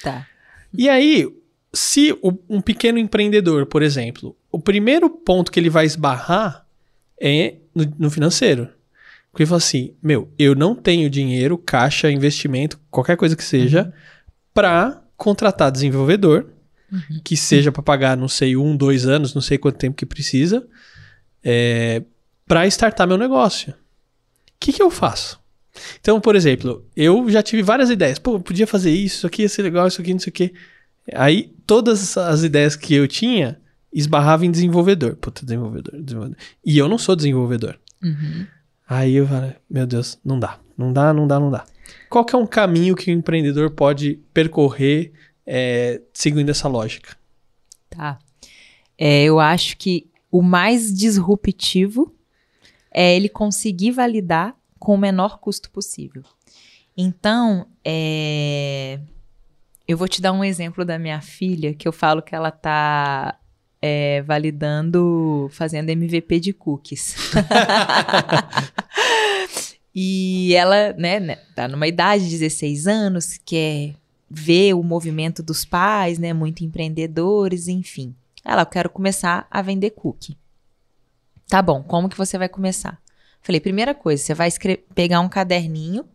Tá. 0.02 0.26
E 0.73 0.89
aí, 0.89 1.28
se 1.71 2.17
o, 2.21 2.34
um 2.49 2.62
pequeno 2.62 2.97
empreendedor, 2.97 3.65
por 3.65 3.84
exemplo, 3.84 4.36
o 4.52 4.60
primeiro 4.60 5.10
ponto 5.10 5.52
que 5.52 5.60
ele 5.60 5.69
vai 5.69 5.86
esbarrar 5.86 6.65
é 7.19 7.56
no, 7.76 7.86
no 7.99 8.10
financeiro. 8.10 8.69
Porque 9.33 9.47
fala 9.47 9.57
assim: 9.57 9.95
meu, 10.01 10.31
eu 10.37 10.53
não 10.53 10.75
tenho 10.75 11.09
dinheiro, 11.09 11.57
caixa, 11.57 12.09
investimento, 12.09 12.79
qualquer 12.91 13.17
coisa 13.17 13.35
que 13.35 13.43
seja, 13.43 13.85
uhum. 13.85 13.91
para 14.53 15.03
contratar 15.17 15.71
desenvolvedor, 15.71 16.45
uhum. 16.91 17.19
que 17.23 17.35
seja 17.35 17.71
para 17.71 17.81
pagar, 17.81 18.15
não 18.15 18.27
sei, 18.27 18.55
um, 18.55 18.77
dois 18.77 19.07
anos, 19.07 19.33
não 19.33 19.41
sei 19.41 19.57
quanto 19.57 19.79
tempo 19.79 19.97
que 19.97 20.05
precisa, 20.05 20.65
é, 21.43 22.03
para 22.45 22.67
startar 22.67 23.07
meu 23.07 23.17
negócio. 23.17 23.71
O 23.71 23.75
que, 24.59 24.71
que 24.71 24.83
eu 24.83 24.91
faço? 24.91 25.41
Então, 25.99 26.21
por 26.21 26.35
exemplo, 26.35 26.85
eu 26.95 27.27
já 27.31 27.41
tive 27.41 27.63
várias 27.63 27.89
ideias. 27.89 28.19
Pô, 28.19 28.35
eu 28.35 28.39
podia 28.39 28.67
fazer 28.67 28.91
isso, 28.91 29.17
isso 29.17 29.27
aqui 29.27 29.41
ia 29.41 29.49
ser 29.49 29.63
legal, 29.63 29.87
isso 29.87 29.99
aqui, 29.99 30.13
não 30.13 30.19
sei 30.19 30.29
o 30.29 30.33
quê. 30.33 30.53
Aí, 31.11 31.51
todas 31.65 32.15
as 32.15 32.43
ideias 32.43 32.75
que 32.75 32.93
eu 32.93 33.07
tinha 33.07 33.59
esbarravam 33.91 34.45
em 34.45 34.51
desenvolvedor. 34.51 35.15
Puta, 35.15 35.43
desenvolvedor, 35.43 35.99
desenvolvedor. 35.99 36.37
E 36.63 36.77
eu 36.77 36.87
não 36.87 36.99
sou 36.99 37.15
desenvolvedor. 37.15 37.79
Uhum. 38.01 38.45
Aí 38.87 39.15
eu 39.15 39.27
falei, 39.27 39.55
meu 39.69 39.87
Deus, 39.87 40.19
não 40.23 40.39
dá. 40.39 40.59
Não 40.77 40.91
dá, 40.91 41.13
não 41.13 41.27
dá, 41.27 41.39
não 41.39 41.51
dá. 41.51 41.65
Qual 42.09 42.25
que 42.25 42.35
é 42.35 42.37
um 42.37 42.45
caminho 42.45 42.95
que 42.95 43.11
o 43.11 43.13
empreendedor 43.13 43.71
pode 43.71 44.19
percorrer 44.33 45.11
é, 45.45 46.01
seguindo 46.13 46.49
essa 46.49 46.67
lógica? 46.67 47.15
Tá. 47.89 48.19
É, 48.97 49.23
eu 49.23 49.39
acho 49.39 49.77
que 49.77 50.09
o 50.31 50.41
mais 50.41 50.93
disruptivo 50.93 52.13
é 52.91 53.15
ele 53.15 53.29
conseguir 53.29 53.91
validar 53.91 54.55
com 54.79 54.95
o 54.95 54.97
menor 54.97 55.39
custo 55.39 55.69
possível. 55.71 56.23
Então, 56.95 57.67
é, 57.83 58.99
eu 59.87 59.97
vou 59.97 60.07
te 60.07 60.21
dar 60.21 60.31
um 60.31 60.43
exemplo 60.43 60.85
da 60.85 60.99
minha 60.99 61.21
filha, 61.21 61.73
que 61.73 61.87
eu 61.87 61.91
falo 61.91 62.21
que 62.21 62.35
ela 62.35 62.51
tá 62.51 63.37
é, 63.85 64.21
validando, 64.21 65.49
fazendo 65.51 65.89
MVP 65.89 66.39
de 66.39 66.53
cookies. 66.53 67.15
e 69.93 70.55
ela, 70.55 70.93
né, 70.93 71.19
né, 71.19 71.35
tá 71.53 71.67
numa 71.67 71.85
idade 71.85 72.29
de 72.29 72.39
16 72.39 72.87
anos, 72.87 73.37
quer 73.43 73.93
ver 74.29 74.73
o 74.73 74.81
movimento 74.81 75.43
dos 75.43 75.65
pais, 75.65 76.17
né, 76.17 76.31
muito 76.31 76.63
empreendedores, 76.63 77.67
enfim. 77.67 78.15
Ela, 78.45 78.61
eu 78.61 78.67
quero 78.67 78.89
começar 78.89 79.45
a 79.51 79.61
vender 79.61 79.89
cookie. 79.89 80.37
Tá 81.49 81.61
bom, 81.61 81.83
como 81.83 82.07
que 82.07 82.17
você 82.17 82.37
vai 82.37 82.47
começar? 82.47 82.97
Falei, 83.41 83.59
primeira 83.59 83.93
coisa, 83.93 84.23
você 84.23 84.33
vai 84.33 84.49
pegar 84.95 85.19
um 85.19 85.27
caderninho 85.27 86.05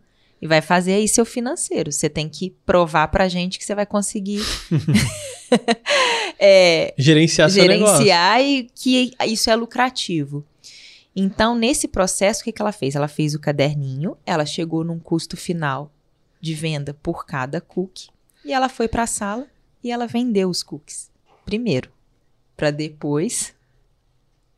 e 0.40 0.46
vai 0.46 0.61
fazer 0.61 0.94
aí 0.94 1.09
seu 1.09 1.24
financeiro. 1.24 1.90
Você 1.90 2.09
tem 2.09 2.29
que 2.29 2.51
provar 2.64 3.09
pra 3.09 3.29
gente 3.29 3.59
que 3.59 3.64
você 3.64 3.74
vai 3.74 3.87
conseguir 3.87 4.40
é, 6.38 6.94
gerenciar, 6.96 7.48
gerenciar 7.51 8.40
e 8.42 8.68
que 8.74 9.12
isso 9.27 9.51
é 9.51 9.57
lucrativo. 9.57 10.44
Então, 11.14 11.57
nesse 11.57 11.88
processo, 11.88 12.42
o 12.42 12.44
que, 12.44 12.53
que 12.53 12.62
ela 12.62 12.72
fez? 12.72 12.94
Ela 12.94 13.09
fez 13.09 13.35
o 13.35 13.40
caderninho, 13.40 14.16
ela 14.24 14.46
chegou 14.46 14.85
num 14.85 14.98
custo 14.98 15.37
final 15.37 15.90
de 16.40 16.55
venda 16.55 16.94
por 16.94 17.27
cada 17.27 17.61
cookie 17.61 18.09
e 18.44 18.53
ela 18.53 18.68
foi 18.68 18.87
para 18.87 19.03
a 19.03 19.07
sala 19.07 19.46
e 19.83 19.90
ela 19.90 20.07
vendeu 20.07 20.48
os 20.48 20.62
cookies 20.62 21.11
primeiro, 21.48 21.90
para 22.55 22.70
depois 22.70 23.55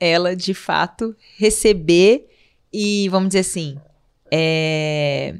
ela 0.01 0.35
de 0.35 0.53
fato 0.53 1.15
receber 1.37 2.29
e 2.73 3.09
vamos 3.11 3.29
dizer 3.29 3.41
assim, 3.41 3.79
é, 4.29 5.37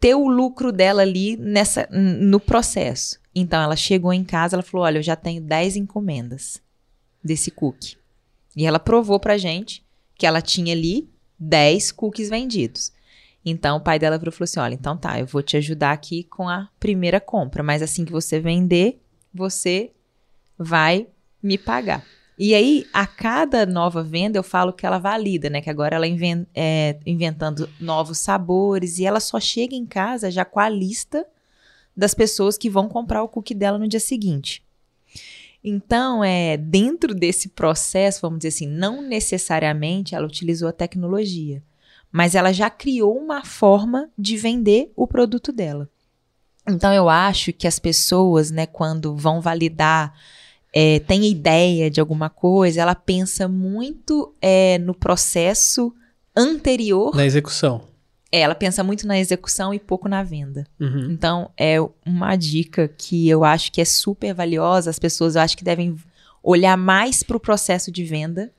ter 0.00 0.14
o 0.14 0.26
lucro 0.26 0.72
dela 0.72 1.02
ali 1.02 1.36
nessa 1.36 1.86
no 1.90 2.40
processo. 2.40 3.20
Então 3.34 3.62
ela 3.62 3.76
chegou 3.76 4.12
em 4.12 4.24
casa, 4.24 4.56
ela 4.56 4.62
falou: 4.62 4.86
"Olha, 4.86 4.98
eu 4.98 5.02
já 5.02 5.14
tenho 5.14 5.42
10 5.42 5.76
encomendas 5.76 6.60
desse 7.22 7.50
cookie". 7.50 7.96
E 8.56 8.66
ela 8.66 8.80
provou 8.80 9.20
pra 9.20 9.36
gente 9.36 9.84
que 10.16 10.26
ela 10.26 10.40
tinha 10.40 10.72
ali 10.72 11.08
10 11.38 11.92
cookies 11.92 12.30
vendidos. 12.30 12.92
Então 13.44 13.76
o 13.76 13.80
pai 13.80 13.98
dela 13.98 14.18
falou 14.18 14.34
assim: 14.40 14.58
"Olha, 14.58 14.74
então 14.74 14.96
tá, 14.96 15.20
eu 15.20 15.26
vou 15.26 15.42
te 15.42 15.56
ajudar 15.58 15.92
aqui 15.92 16.24
com 16.24 16.48
a 16.48 16.68
primeira 16.80 17.20
compra, 17.20 17.62
mas 17.62 17.82
assim 17.82 18.04
que 18.04 18.12
você 18.12 18.40
vender, 18.40 19.00
você 19.32 19.92
vai 20.58 21.06
me 21.42 21.58
pagar". 21.58 22.04
E 22.42 22.54
aí, 22.54 22.86
a 22.90 23.06
cada 23.06 23.66
nova 23.66 24.02
venda, 24.02 24.38
eu 24.38 24.42
falo 24.42 24.72
que 24.72 24.86
ela 24.86 24.96
valida, 24.96 25.50
né? 25.50 25.60
Que 25.60 25.68
agora 25.68 25.96
ela 25.96 26.06
invent, 26.06 26.46
é, 26.54 26.98
inventando 27.04 27.68
novos 27.78 28.16
sabores 28.16 28.98
e 28.98 29.04
ela 29.04 29.20
só 29.20 29.38
chega 29.38 29.74
em 29.74 29.84
casa 29.84 30.30
já 30.30 30.42
com 30.42 30.58
a 30.58 30.66
lista 30.66 31.26
das 31.94 32.14
pessoas 32.14 32.56
que 32.56 32.70
vão 32.70 32.88
comprar 32.88 33.22
o 33.22 33.28
cookie 33.28 33.52
dela 33.52 33.76
no 33.76 33.86
dia 33.86 34.00
seguinte. 34.00 34.64
Então, 35.62 36.24
é 36.24 36.56
dentro 36.56 37.14
desse 37.14 37.50
processo, 37.50 38.22
vamos 38.22 38.38
dizer 38.38 38.48
assim, 38.48 38.66
não 38.66 39.02
necessariamente 39.02 40.14
ela 40.14 40.26
utilizou 40.26 40.66
a 40.66 40.72
tecnologia, 40.72 41.62
mas 42.10 42.34
ela 42.34 42.54
já 42.54 42.70
criou 42.70 43.18
uma 43.18 43.44
forma 43.44 44.08
de 44.16 44.38
vender 44.38 44.90
o 44.96 45.06
produto 45.06 45.52
dela. 45.52 45.90
Então, 46.66 46.90
eu 46.90 47.06
acho 47.06 47.52
que 47.52 47.68
as 47.68 47.78
pessoas, 47.78 48.50
né, 48.50 48.64
quando 48.64 49.14
vão 49.14 49.42
validar 49.42 50.14
é, 50.72 51.00
tem 51.00 51.24
ideia 51.24 51.90
de 51.90 52.00
alguma 52.00 52.30
coisa, 52.30 52.80
ela 52.80 52.94
pensa 52.94 53.48
muito 53.48 54.34
é, 54.40 54.78
no 54.78 54.94
processo 54.94 55.92
anterior. 56.36 57.14
Na 57.14 57.26
execução. 57.26 57.82
É, 58.32 58.40
ela 58.40 58.54
pensa 58.54 58.84
muito 58.84 59.06
na 59.06 59.18
execução 59.18 59.74
e 59.74 59.78
pouco 59.80 60.08
na 60.08 60.22
venda. 60.22 60.64
Uhum. 60.78 61.10
Então, 61.10 61.50
é 61.56 61.76
uma 62.06 62.36
dica 62.36 62.86
que 62.86 63.28
eu 63.28 63.42
acho 63.42 63.72
que 63.72 63.80
é 63.80 63.84
super 63.84 64.32
valiosa. 64.32 64.88
As 64.88 65.00
pessoas, 65.00 65.34
eu 65.34 65.42
acho 65.42 65.56
que 65.56 65.64
devem 65.64 65.96
olhar 66.40 66.76
mais 66.76 67.24
para 67.24 67.36
o 67.36 67.40
processo 67.40 67.90
de 67.90 68.04
venda, 68.04 68.52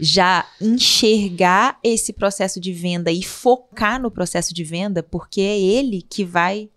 já 0.00 0.48
enxergar 0.60 1.78
esse 1.84 2.14
processo 2.14 2.58
de 2.58 2.72
venda 2.72 3.12
e 3.12 3.22
focar 3.22 4.00
no 4.00 4.10
processo 4.10 4.54
de 4.54 4.64
venda, 4.64 5.02
porque 5.02 5.42
é 5.42 5.60
ele 5.60 6.00
que 6.00 6.24
vai 6.24 6.70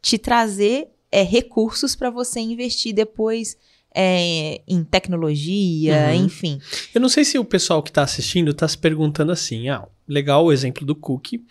te 0.00 0.16
trazer 0.16 0.88
é, 1.10 1.22
recursos 1.22 1.94
para 1.94 2.10
você 2.10 2.40
investir 2.40 2.94
depois 2.94 3.56
é, 3.94 4.60
em 4.68 4.84
tecnologia, 4.84 6.08
uhum. 6.08 6.26
enfim. 6.26 6.60
Eu 6.94 7.00
não 7.00 7.08
sei 7.08 7.24
se 7.24 7.38
o 7.38 7.44
pessoal 7.44 7.82
que 7.82 7.90
está 7.90 8.02
assistindo 8.02 8.50
está 8.50 8.68
se 8.68 8.76
perguntando 8.76 9.32
assim: 9.32 9.68
ah, 9.68 9.86
legal 10.06 10.44
o 10.44 10.52
exemplo 10.52 10.84
do 10.84 10.94
cookie, 10.94 11.42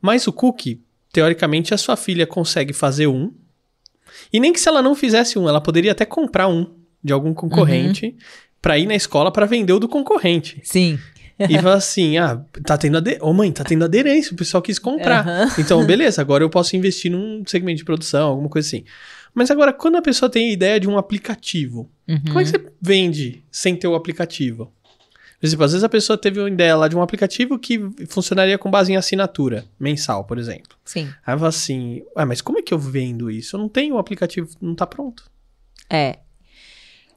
mas 0.00 0.26
o 0.26 0.32
cookie, 0.32 0.80
teoricamente, 1.12 1.74
a 1.74 1.78
sua 1.78 1.96
filha 1.96 2.26
consegue 2.26 2.72
fazer 2.72 3.06
um, 3.06 3.32
e 4.32 4.40
nem 4.40 4.52
que 4.52 4.60
se 4.60 4.68
ela 4.68 4.80
não 4.80 4.94
fizesse 4.94 5.38
um, 5.38 5.48
ela 5.48 5.60
poderia 5.60 5.92
até 5.92 6.04
comprar 6.04 6.48
um 6.48 6.74
de 7.02 7.12
algum 7.12 7.34
concorrente 7.34 8.06
uhum. 8.06 8.14
para 8.60 8.78
ir 8.78 8.86
na 8.86 8.94
escola 8.94 9.30
para 9.30 9.46
vender 9.46 9.72
o 9.72 9.80
do 9.80 9.88
concorrente. 9.88 10.60
Sim. 10.64 10.98
E 11.48 11.58
fala 11.58 11.76
assim: 11.76 12.18
ah, 12.18 12.40
tá 12.64 12.76
tendo 12.76 12.98
aderência. 12.98 13.24
Ô, 13.24 13.32
mãe, 13.32 13.50
tá 13.50 13.64
tendo 13.64 13.84
aderência, 13.84 14.32
o 14.32 14.36
pessoal 14.36 14.62
quis 14.62 14.78
comprar. 14.78 15.26
Uhum. 15.26 15.50
Então, 15.58 15.84
beleza, 15.84 16.20
agora 16.20 16.42
eu 16.42 16.50
posso 16.50 16.76
investir 16.76 17.10
num 17.10 17.42
segmento 17.46 17.78
de 17.78 17.84
produção, 17.84 18.28
alguma 18.28 18.48
coisa 18.48 18.66
assim. 18.66 18.84
Mas 19.34 19.50
agora, 19.50 19.72
quando 19.72 19.96
a 19.96 20.02
pessoa 20.02 20.28
tem 20.28 20.50
a 20.50 20.52
ideia 20.52 20.80
de 20.80 20.88
um 20.88 20.98
aplicativo, 20.98 21.88
uhum. 22.08 22.20
como 22.26 22.40
é 22.40 22.44
que 22.44 22.50
você 22.50 22.66
vende 22.80 23.42
sem 23.50 23.76
ter 23.76 23.86
o 23.86 23.94
aplicativo? 23.94 24.72
Por 25.40 25.46
exemplo, 25.46 25.64
às 25.64 25.72
vezes 25.72 25.84
a 25.84 25.88
pessoa 25.88 26.18
teve 26.18 26.38
uma 26.38 26.50
ideia 26.50 26.76
lá 26.76 26.86
de 26.86 26.94
um 26.94 27.00
aplicativo 27.00 27.58
que 27.58 27.80
funcionaria 28.08 28.58
com 28.58 28.70
base 28.70 28.92
em 28.92 28.96
assinatura 28.96 29.64
mensal, 29.78 30.24
por 30.24 30.36
exemplo. 30.36 30.76
Sim. 30.84 31.08
Aí 31.26 31.34
fala 31.34 31.48
assim, 31.48 32.02
ah, 32.14 32.26
mas 32.26 32.42
como 32.42 32.58
é 32.58 32.62
que 32.62 32.74
eu 32.74 32.78
vendo 32.78 33.30
isso? 33.30 33.56
Eu 33.56 33.60
não 33.60 33.68
tenho 33.68 33.94
o 33.94 33.98
aplicativo, 33.98 34.50
não 34.60 34.74
tá 34.74 34.86
pronto. 34.86 35.24
É. 35.88 36.18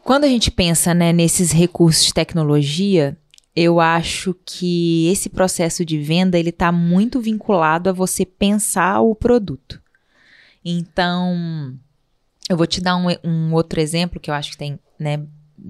Quando 0.06 0.24
a 0.24 0.28
gente 0.28 0.50
pensa 0.50 0.94
né, 0.94 1.12
nesses 1.12 1.52
recursos 1.52 2.06
de 2.06 2.14
tecnologia, 2.14 3.18
eu 3.56 3.80
acho 3.80 4.36
que 4.46 5.08
esse 5.10 5.30
processo 5.30 5.86
de 5.86 6.00
venda 6.00 6.40
ele 6.40 6.50
está 6.50 6.72
muito 6.72 7.22
vinculado 7.22 7.90
a 7.90 7.94
você 7.94 8.26
pensar 8.26 9.02
o 9.02 9.14
produto. 9.14 9.82
Então, 10.66 11.78
eu 12.50 12.58
vou 12.58 12.66
te 12.66 12.82
dar 12.82 12.96
um, 12.96 13.08
um 13.24 13.54
outro 13.54 13.80
exemplo 13.80 14.20
que 14.20 14.30
eu 14.30 14.34
acho 14.34 14.52
que 14.52 14.58
tem, 14.58 14.80
né, 15.00 15.24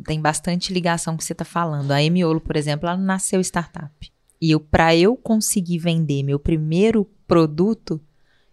tem 0.06 0.22
bastante 0.22 0.72
ligação 0.72 1.14
com 1.14 1.16
o 1.16 1.18
que 1.18 1.26
você 1.26 1.34
está 1.34 1.46
falando. 1.46 1.92
A 1.92 2.02
Emiolo, 2.02 2.40
por 2.40 2.56
exemplo, 2.56 2.88
ela 2.88 2.98
nasceu 2.98 3.42
startup. 3.42 4.12
E 4.42 4.58
para 4.60 4.96
eu 4.96 5.16
conseguir 5.16 5.80
vender 5.80 6.24
meu 6.24 6.40
primeiro 6.40 7.06
produto, 7.28 8.02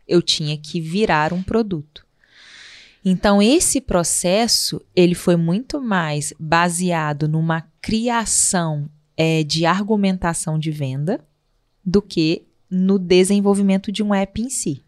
eu 0.07 0.21
tinha 0.21 0.57
que 0.57 0.81
virar 0.81 1.33
um 1.33 1.43
produto. 1.43 2.05
Então 3.05 3.41
esse 3.41 3.81
processo 3.81 4.81
ele 4.95 5.15
foi 5.15 5.37
muito 5.37 5.81
mais 5.81 6.35
baseado 6.39 7.27
numa 7.27 7.63
criação 7.81 8.91
é, 9.23 9.45
de 9.45 9.67
argumentação 9.67 10.59
de 10.59 10.71
venda 10.71 11.21
do 11.85 12.01
que 12.01 12.47
no 12.71 12.99
desenvolvimento 12.99 13.93
de 13.93 14.03
um 14.03 14.15
app 14.15 14.41
em 14.41 14.49
si. 14.49 14.83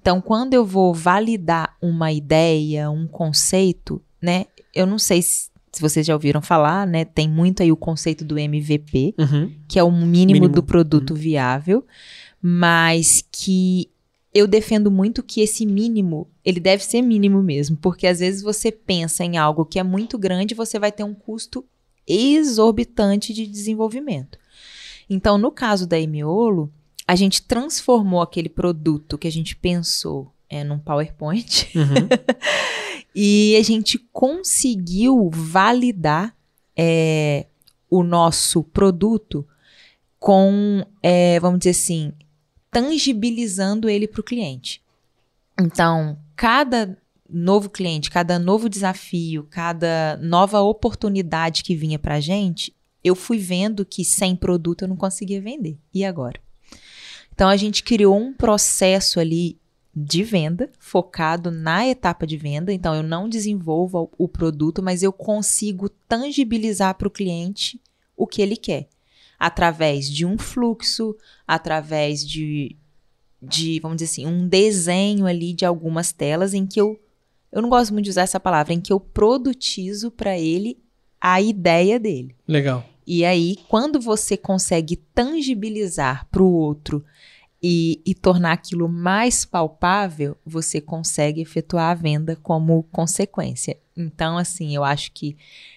Então, 0.00 0.22
quando 0.22 0.54
eu 0.54 0.64
vou 0.64 0.94
validar 0.94 1.76
uma 1.82 2.10
ideia, 2.10 2.90
um 2.90 3.06
conceito, 3.06 4.00
né? 4.22 4.46
Eu 4.74 4.86
não 4.86 4.98
sei 4.98 5.20
se, 5.20 5.50
se 5.70 5.82
vocês 5.82 6.06
já 6.06 6.14
ouviram 6.14 6.40
falar, 6.40 6.86
né? 6.86 7.04
Tem 7.04 7.28
muito 7.28 7.62
aí 7.62 7.70
o 7.70 7.76
conceito 7.76 8.24
do 8.24 8.38
MVP, 8.38 9.14
uhum. 9.18 9.52
que 9.68 9.78
é 9.78 9.84
o 9.84 9.92
mínimo, 9.92 10.32
mínimo. 10.32 10.48
do 10.48 10.62
produto 10.62 11.10
uhum. 11.10 11.16
viável, 11.16 11.84
mas 12.40 13.22
que 13.30 13.90
eu 14.32 14.46
defendo 14.46 14.90
muito 14.90 15.22
que 15.22 15.42
esse 15.42 15.66
mínimo, 15.66 16.26
ele 16.42 16.58
deve 16.58 16.82
ser 16.82 17.02
mínimo 17.02 17.42
mesmo, 17.42 17.76
porque 17.76 18.06
às 18.06 18.20
vezes 18.20 18.40
você 18.40 18.72
pensa 18.72 19.26
em 19.26 19.36
algo 19.36 19.66
que 19.66 19.78
é 19.78 19.82
muito 19.82 20.16
grande, 20.16 20.54
você 20.54 20.78
vai 20.78 20.90
ter 20.90 21.04
um 21.04 21.12
custo 21.12 21.66
exorbitante 22.08 23.32
de 23.32 23.46
desenvolvimento. 23.46 24.38
Então, 25.08 25.38
no 25.38 25.50
caso 25.50 25.86
da 25.86 25.98
Emiolo, 25.98 26.72
a 27.06 27.14
gente 27.14 27.42
transformou 27.42 28.20
aquele 28.20 28.48
produto 28.48 29.16
que 29.16 29.28
a 29.28 29.32
gente 29.32 29.56
pensou 29.56 30.32
é, 30.48 30.64
num 30.64 30.78
PowerPoint 30.78 31.70
uhum. 31.74 32.08
e 33.14 33.56
a 33.56 33.62
gente 33.62 33.98
conseguiu 34.12 35.30
validar 35.32 36.34
é, 36.76 37.46
o 37.90 38.02
nosso 38.02 38.62
produto 38.62 39.46
com, 40.18 40.84
é, 41.02 41.38
vamos 41.40 41.60
dizer 41.60 41.70
assim, 41.70 42.12
tangibilizando 42.70 43.88
ele 43.88 44.06
para 44.06 44.20
o 44.20 44.24
cliente. 44.24 44.82
Então, 45.58 46.18
cada 46.36 46.96
novo 47.28 47.68
cliente, 47.68 48.10
cada 48.10 48.38
novo 48.38 48.68
desafio, 48.68 49.46
cada 49.50 50.18
nova 50.22 50.60
oportunidade 50.60 51.62
que 51.62 51.74
vinha 51.74 51.98
para 51.98 52.20
gente, 52.20 52.74
eu 53.04 53.14
fui 53.14 53.38
vendo 53.38 53.84
que 53.84 54.04
sem 54.04 54.34
produto 54.34 54.82
eu 54.82 54.88
não 54.88 54.96
conseguia 54.96 55.40
vender. 55.40 55.78
E 55.92 56.04
agora? 56.04 56.40
Então 57.32 57.48
a 57.48 57.56
gente 57.56 57.82
criou 57.82 58.16
um 58.16 58.32
processo 58.32 59.20
ali 59.20 59.58
de 59.94 60.22
venda 60.22 60.70
focado 60.78 61.50
na 61.50 61.86
etapa 61.86 62.26
de 62.26 62.36
venda. 62.36 62.72
Então 62.72 62.94
eu 62.94 63.02
não 63.02 63.28
desenvolvo 63.28 64.10
o 64.16 64.28
produto, 64.28 64.82
mas 64.82 65.02
eu 65.02 65.12
consigo 65.12 65.88
tangibilizar 65.88 66.94
para 66.94 67.08
o 67.08 67.10
cliente 67.10 67.80
o 68.16 68.26
que 68.26 68.42
ele 68.42 68.56
quer 68.56 68.88
através 69.38 70.10
de 70.10 70.26
um 70.26 70.36
fluxo, 70.36 71.16
através 71.46 72.26
de, 72.26 72.76
de, 73.40 73.78
vamos 73.80 73.98
dizer 73.98 74.10
assim, 74.10 74.26
um 74.26 74.48
desenho 74.48 75.26
ali 75.26 75.52
de 75.52 75.64
algumas 75.64 76.10
telas 76.10 76.54
em 76.54 76.66
que 76.66 76.80
eu 76.80 76.98
eu 77.50 77.62
não 77.62 77.68
gosto 77.68 77.92
muito 77.92 78.04
de 78.04 78.10
usar 78.10 78.22
essa 78.22 78.40
palavra, 78.40 78.72
em 78.72 78.80
que 78.80 78.92
eu 78.92 79.00
produtizo 79.00 80.10
para 80.10 80.38
ele 80.38 80.78
a 81.20 81.40
ideia 81.40 81.98
dele. 81.98 82.36
Legal. 82.46 82.84
E 83.06 83.24
aí, 83.24 83.56
quando 83.68 83.98
você 83.98 84.36
consegue 84.36 84.96
tangibilizar 84.96 86.26
para 86.30 86.42
o 86.42 86.52
outro 86.52 87.02
e, 87.62 88.02
e, 88.04 88.14
tornar 88.14 88.52
aquilo 88.52 88.88
mais 88.88 89.44
palpável, 89.44 90.36
você 90.44 90.80
consegue 90.80 91.40
efetuar 91.40 91.90
a 91.90 91.94
venda 91.94 92.36
como 92.36 92.82
consequência. 92.92 93.78
Então, 93.96 94.38
assim, 94.38 94.76
eu 94.76 94.84
acho 94.84 95.10
que 95.12 95.36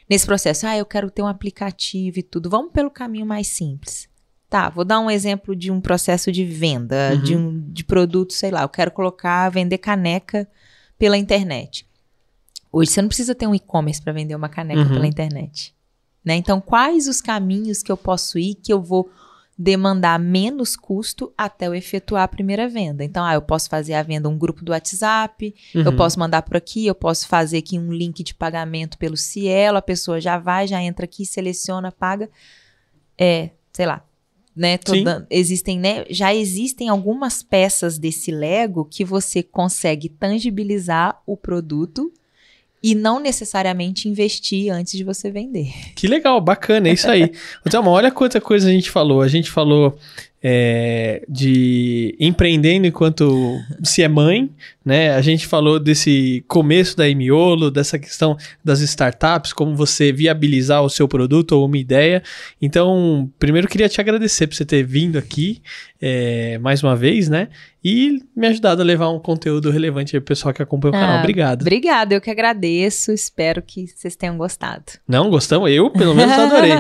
nesse 0.10 0.26
processo, 0.26 0.68
ah, 0.68 0.78
eu 0.78 0.86
quero 0.86 1.10
ter 1.10 1.24
um 1.24 1.28
aplicativo 1.28 2.20
e 2.20 2.24
tudo, 2.24 2.50
vamos 2.50 2.72
pelo 2.72 2.92
caminho 2.92 3.26
mais 3.26 3.48
simples. 3.48 4.08
Tá, 4.48 4.70
vou 4.70 4.84
dar 4.84 5.00
um 5.00 5.10
exemplo 5.10 5.56
de 5.56 5.72
um 5.72 5.80
processo 5.80 6.32
de 6.32 6.44
venda 6.44 7.14
uhum. 7.14 7.22
de 7.22 7.36
um 7.38 7.72
de 7.72 7.86
produto, 7.86 8.34
sei 8.34 8.52
lá, 8.52 8.64
eu 8.64 8.70
quero 8.70 8.92
colocar, 8.92 9.50
vender 9.50 9.78
caneca 9.78 10.46
pela 11.02 11.18
internet. 11.18 11.84
Hoje 12.72 12.92
você 12.92 13.02
não 13.02 13.08
precisa 13.08 13.34
ter 13.34 13.48
um 13.48 13.56
e-commerce 13.56 14.00
para 14.00 14.14
vender 14.14 14.36
uma 14.36 14.48
caneca 14.48 14.82
uhum. 14.82 14.90
pela 14.90 15.08
internet. 15.08 15.74
Né? 16.24 16.36
Então, 16.36 16.62
quais 16.62 17.08
os 17.08 17.20
caminhos 17.20 17.82
que 17.82 17.92
eu 17.92 17.98
posso 17.98 18.38
ir 18.38 18.54
que 18.54 18.72
eu 18.72 18.80
vou 18.80 19.10
demandar 19.58 20.20
menos 20.20 20.76
custo 20.76 21.34
até 21.36 21.66
eu 21.66 21.74
efetuar 21.74 22.24
a 22.24 22.28
primeira 22.28 22.68
venda. 22.68 23.04
Então, 23.04 23.24
ah, 23.24 23.34
eu 23.34 23.42
posso 23.42 23.70
fazer 23.70 23.94
a 23.94 24.02
venda 24.02 24.30
um 24.30 24.38
grupo 24.38 24.64
do 24.64 24.72
WhatsApp, 24.72 25.54
uhum. 25.74 25.82
eu 25.82 25.96
posso 25.96 26.20
mandar 26.20 26.44
por 26.44 26.56
aqui, 26.56 26.86
eu 26.86 26.96
posso 26.96 27.28
fazer 27.28 27.58
aqui 27.58 27.78
um 27.78 27.92
link 27.92 28.24
de 28.24 28.34
pagamento 28.36 28.98
pelo 28.98 29.18
Cielo, 29.18 29.78
a 29.78 29.82
pessoa 29.82 30.22
já 30.22 30.38
vai, 30.38 30.68
já 30.68 30.82
entra 30.82 31.06
aqui, 31.06 31.26
seleciona, 31.26 31.92
paga. 31.92 32.30
É, 33.18 33.52
sei 33.74 33.88
lá, 33.88 34.04
né? 34.56 34.78
Dando, 34.78 35.26
existem, 35.30 35.80
né? 35.80 36.06
Já 36.10 36.34
existem 36.34 36.90
algumas 36.90 37.42
peças 37.42 37.98
desse 37.98 38.32
Lego 38.32 38.86
que 38.86 39.04
você 39.04 39.42
consegue 39.42 40.10
tangibilizar 40.10 41.22
o 41.26 41.38
produto 41.38 42.12
e 42.84 42.96
não 42.96 43.20
necessariamente 43.20 44.10
investir 44.10 44.72
antes 44.72 44.94
de 44.94 45.04
você 45.04 45.30
vender. 45.30 45.72
Que 45.96 46.08
legal, 46.08 46.42
bacana, 46.42 46.90
é 46.90 46.94
isso 46.94 47.10
aí. 47.10 47.32
Então, 47.66 47.86
olha 47.88 48.12
quanta 48.12 48.42
coisa 48.42 48.68
a 48.68 48.72
gente 48.72 48.90
falou. 48.90 49.22
A 49.22 49.28
gente 49.28 49.52
falou 49.52 49.98
é, 50.44 51.24
de 51.30 52.16
empreendendo 52.20 52.88
enquanto 52.88 53.60
se 53.84 54.02
é 54.02 54.08
mãe, 54.08 54.50
né? 54.84 55.14
A 55.14 55.22
gente 55.22 55.46
falou 55.46 55.80
desse 55.80 56.44
começo 56.48 56.98
da 56.98 57.04
Miolo, 57.14 57.70
dessa 57.70 58.00
questão 58.00 58.36
das 58.64 58.82
startups, 58.82 59.54
como 59.54 59.76
você 59.76 60.12
viabilizar 60.12 60.82
o 60.84 60.90
seu 60.90 61.08
produto 61.08 61.52
ou 61.52 61.66
uma 61.66 61.78
ideia. 61.78 62.24
Então, 62.62 63.30
primeiro 63.38 63.68
queria 63.68 63.88
te 63.88 64.02
agradecer 64.02 64.48
por 64.48 64.56
você 64.56 64.66
ter 64.66 64.84
vindo 64.84 65.18
aqui 65.18 65.62
é, 66.02 66.58
mais 66.58 66.82
uma 66.82 66.96
vez, 66.96 67.30
né? 67.30 67.50
E 67.84 68.20
me 68.36 68.48
ajudado 68.48 68.82
a 68.82 68.86
levar 68.86 69.10
um 69.10 69.20
conteúdo 69.20 69.70
relevante 69.72 70.12
para 70.12 70.20
o 70.20 70.22
pessoal 70.22 70.54
que 70.54 70.62
acompanha 70.62 70.90
o 70.90 70.94
canal. 70.94 71.18
Ah, 71.18 71.20
Obrigado. 71.20 71.62
Obrigada, 71.62 72.14
eu 72.16 72.22
que 72.22 72.30
agradeço. 72.30 73.12
Espero 73.12 73.62
que 73.62 73.88
vocês 73.88 74.16
tenham 74.16 74.38
gostado. 74.38 74.84
Não, 75.08 75.30
gostamos? 75.30 75.70
Eu, 75.72 75.90
pelo 75.90 76.14
menos, 76.14 76.34
adorei. 76.34 76.74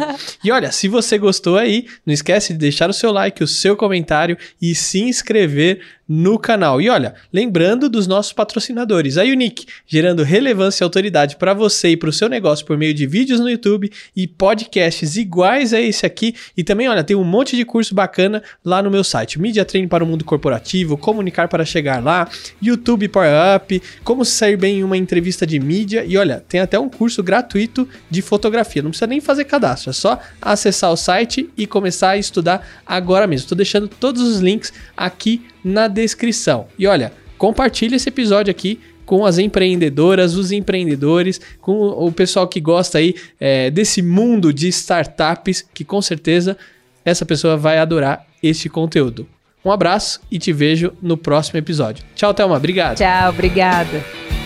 e 0.43 0.51
olha, 0.51 0.71
se 0.71 0.87
você 0.87 1.17
gostou 1.17 1.57
aí, 1.57 1.87
não 2.05 2.13
esquece 2.13 2.53
de 2.53 2.59
deixar 2.59 2.89
o 2.89 2.93
seu 2.93 3.11
like, 3.11 3.43
o 3.43 3.47
seu 3.47 3.75
comentário 3.75 4.37
e 4.61 4.75
se 4.75 5.01
inscrever 5.01 5.81
no 6.11 6.37
canal. 6.37 6.81
E 6.81 6.89
olha, 6.89 7.15
lembrando 7.31 7.87
dos 7.87 8.05
nossos 8.05 8.33
patrocinadores, 8.33 9.17
a 9.17 9.23
Unique, 9.23 9.65
gerando 9.87 10.23
relevância 10.23 10.83
e 10.83 10.85
autoridade 10.85 11.37
para 11.37 11.53
você 11.53 11.91
e 11.91 11.97
para 11.97 12.09
o 12.09 12.13
seu 12.13 12.27
negócio 12.27 12.65
por 12.65 12.77
meio 12.77 12.93
de 12.93 13.07
vídeos 13.07 13.39
no 13.39 13.49
YouTube 13.49 13.89
e 14.13 14.27
podcasts 14.27 15.15
iguais 15.15 15.73
a 15.73 15.79
esse 15.79 16.05
aqui. 16.05 16.35
E 16.55 16.65
também, 16.65 16.89
olha, 16.89 17.01
tem 17.01 17.15
um 17.15 17.23
monte 17.23 17.55
de 17.55 17.63
curso 17.63 17.95
bacana 17.95 18.43
lá 18.63 18.83
no 18.83 18.91
meu 18.91 19.05
site. 19.11 19.39
Media 19.39 19.65
Training 19.65 19.87
para 19.87 20.03
o 20.03 20.07
mundo 20.07 20.23
corporativo, 20.23 20.97
comunicar 20.97 21.47
para 21.47 21.65
chegar 21.65 22.01
lá, 22.01 22.29
YouTube 22.61 23.07
Power 23.09 23.31
Up, 23.55 23.81
como 24.03 24.23
se 24.23 24.31
sair 24.31 24.57
bem 24.57 24.79
em 24.79 24.83
uma 24.83 24.97
entrevista 24.97 25.45
de 25.45 25.59
mídia. 25.59 26.05
E 26.05 26.17
olha, 26.17 26.43
tem 26.47 26.61
até 26.61 26.79
um 26.79 26.89
curso 26.89 27.21
gratuito 27.21 27.87
de 28.09 28.21
fotografia. 28.21 28.81
Não 28.81 28.91
precisa 28.91 29.07
nem 29.07 29.19
fazer 29.19 29.45
cadastro, 29.45 29.89
é 29.89 29.93
só 29.93 30.19
acessar 30.41 30.91
o 30.91 30.97
site 30.97 31.49
e 31.57 31.67
começar 31.67 32.11
a 32.11 32.17
estudar 32.17 32.65
agora 32.85 33.27
mesmo. 33.27 33.45
Estou 33.45 33.55
deixando 33.55 33.87
todos 33.87 34.21
os 34.21 34.39
links 34.39 34.71
aqui 34.95 35.45
na 35.63 35.87
descrição. 35.87 36.67
E 36.79 36.87
olha, 36.87 37.11
compartilhe 37.37 37.95
esse 37.95 38.09
episódio 38.09 38.49
aqui 38.49 38.79
com 39.05 39.25
as 39.25 39.37
empreendedoras, 39.37 40.35
os 40.35 40.53
empreendedores, 40.53 41.41
com 41.59 41.73
o 41.73 42.11
pessoal 42.13 42.47
que 42.47 42.61
gosta 42.61 42.97
aí 42.97 43.13
é, 43.39 43.69
desse 43.69 44.01
mundo 44.01 44.53
de 44.53 44.69
startups, 44.69 45.65
que 45.73 45.83
com 45.83 46.01
certeza 46.01 46.57
essa 47.05 47.25
pessoa 47.25 47.57
vai 47.57 47.77
adorar 47.77 48.25
este 48.41 48.69
conteúdo. 48.69 49.27
Um 49.63 49.71
abraço 49.71 50.19
e 50.31 50.39
te 50.39 50.51
vejo 50.51 50.93
no 51.01 51.15
próximo 51.15 51.59
episódio. 51.59 52.03
Tchau, 52.15 52.33
Thelma. 52.33 52.55
Obrigado. 52.55 52.97
Tchau, 52.97 53.29
obrigada. 53.29 54.40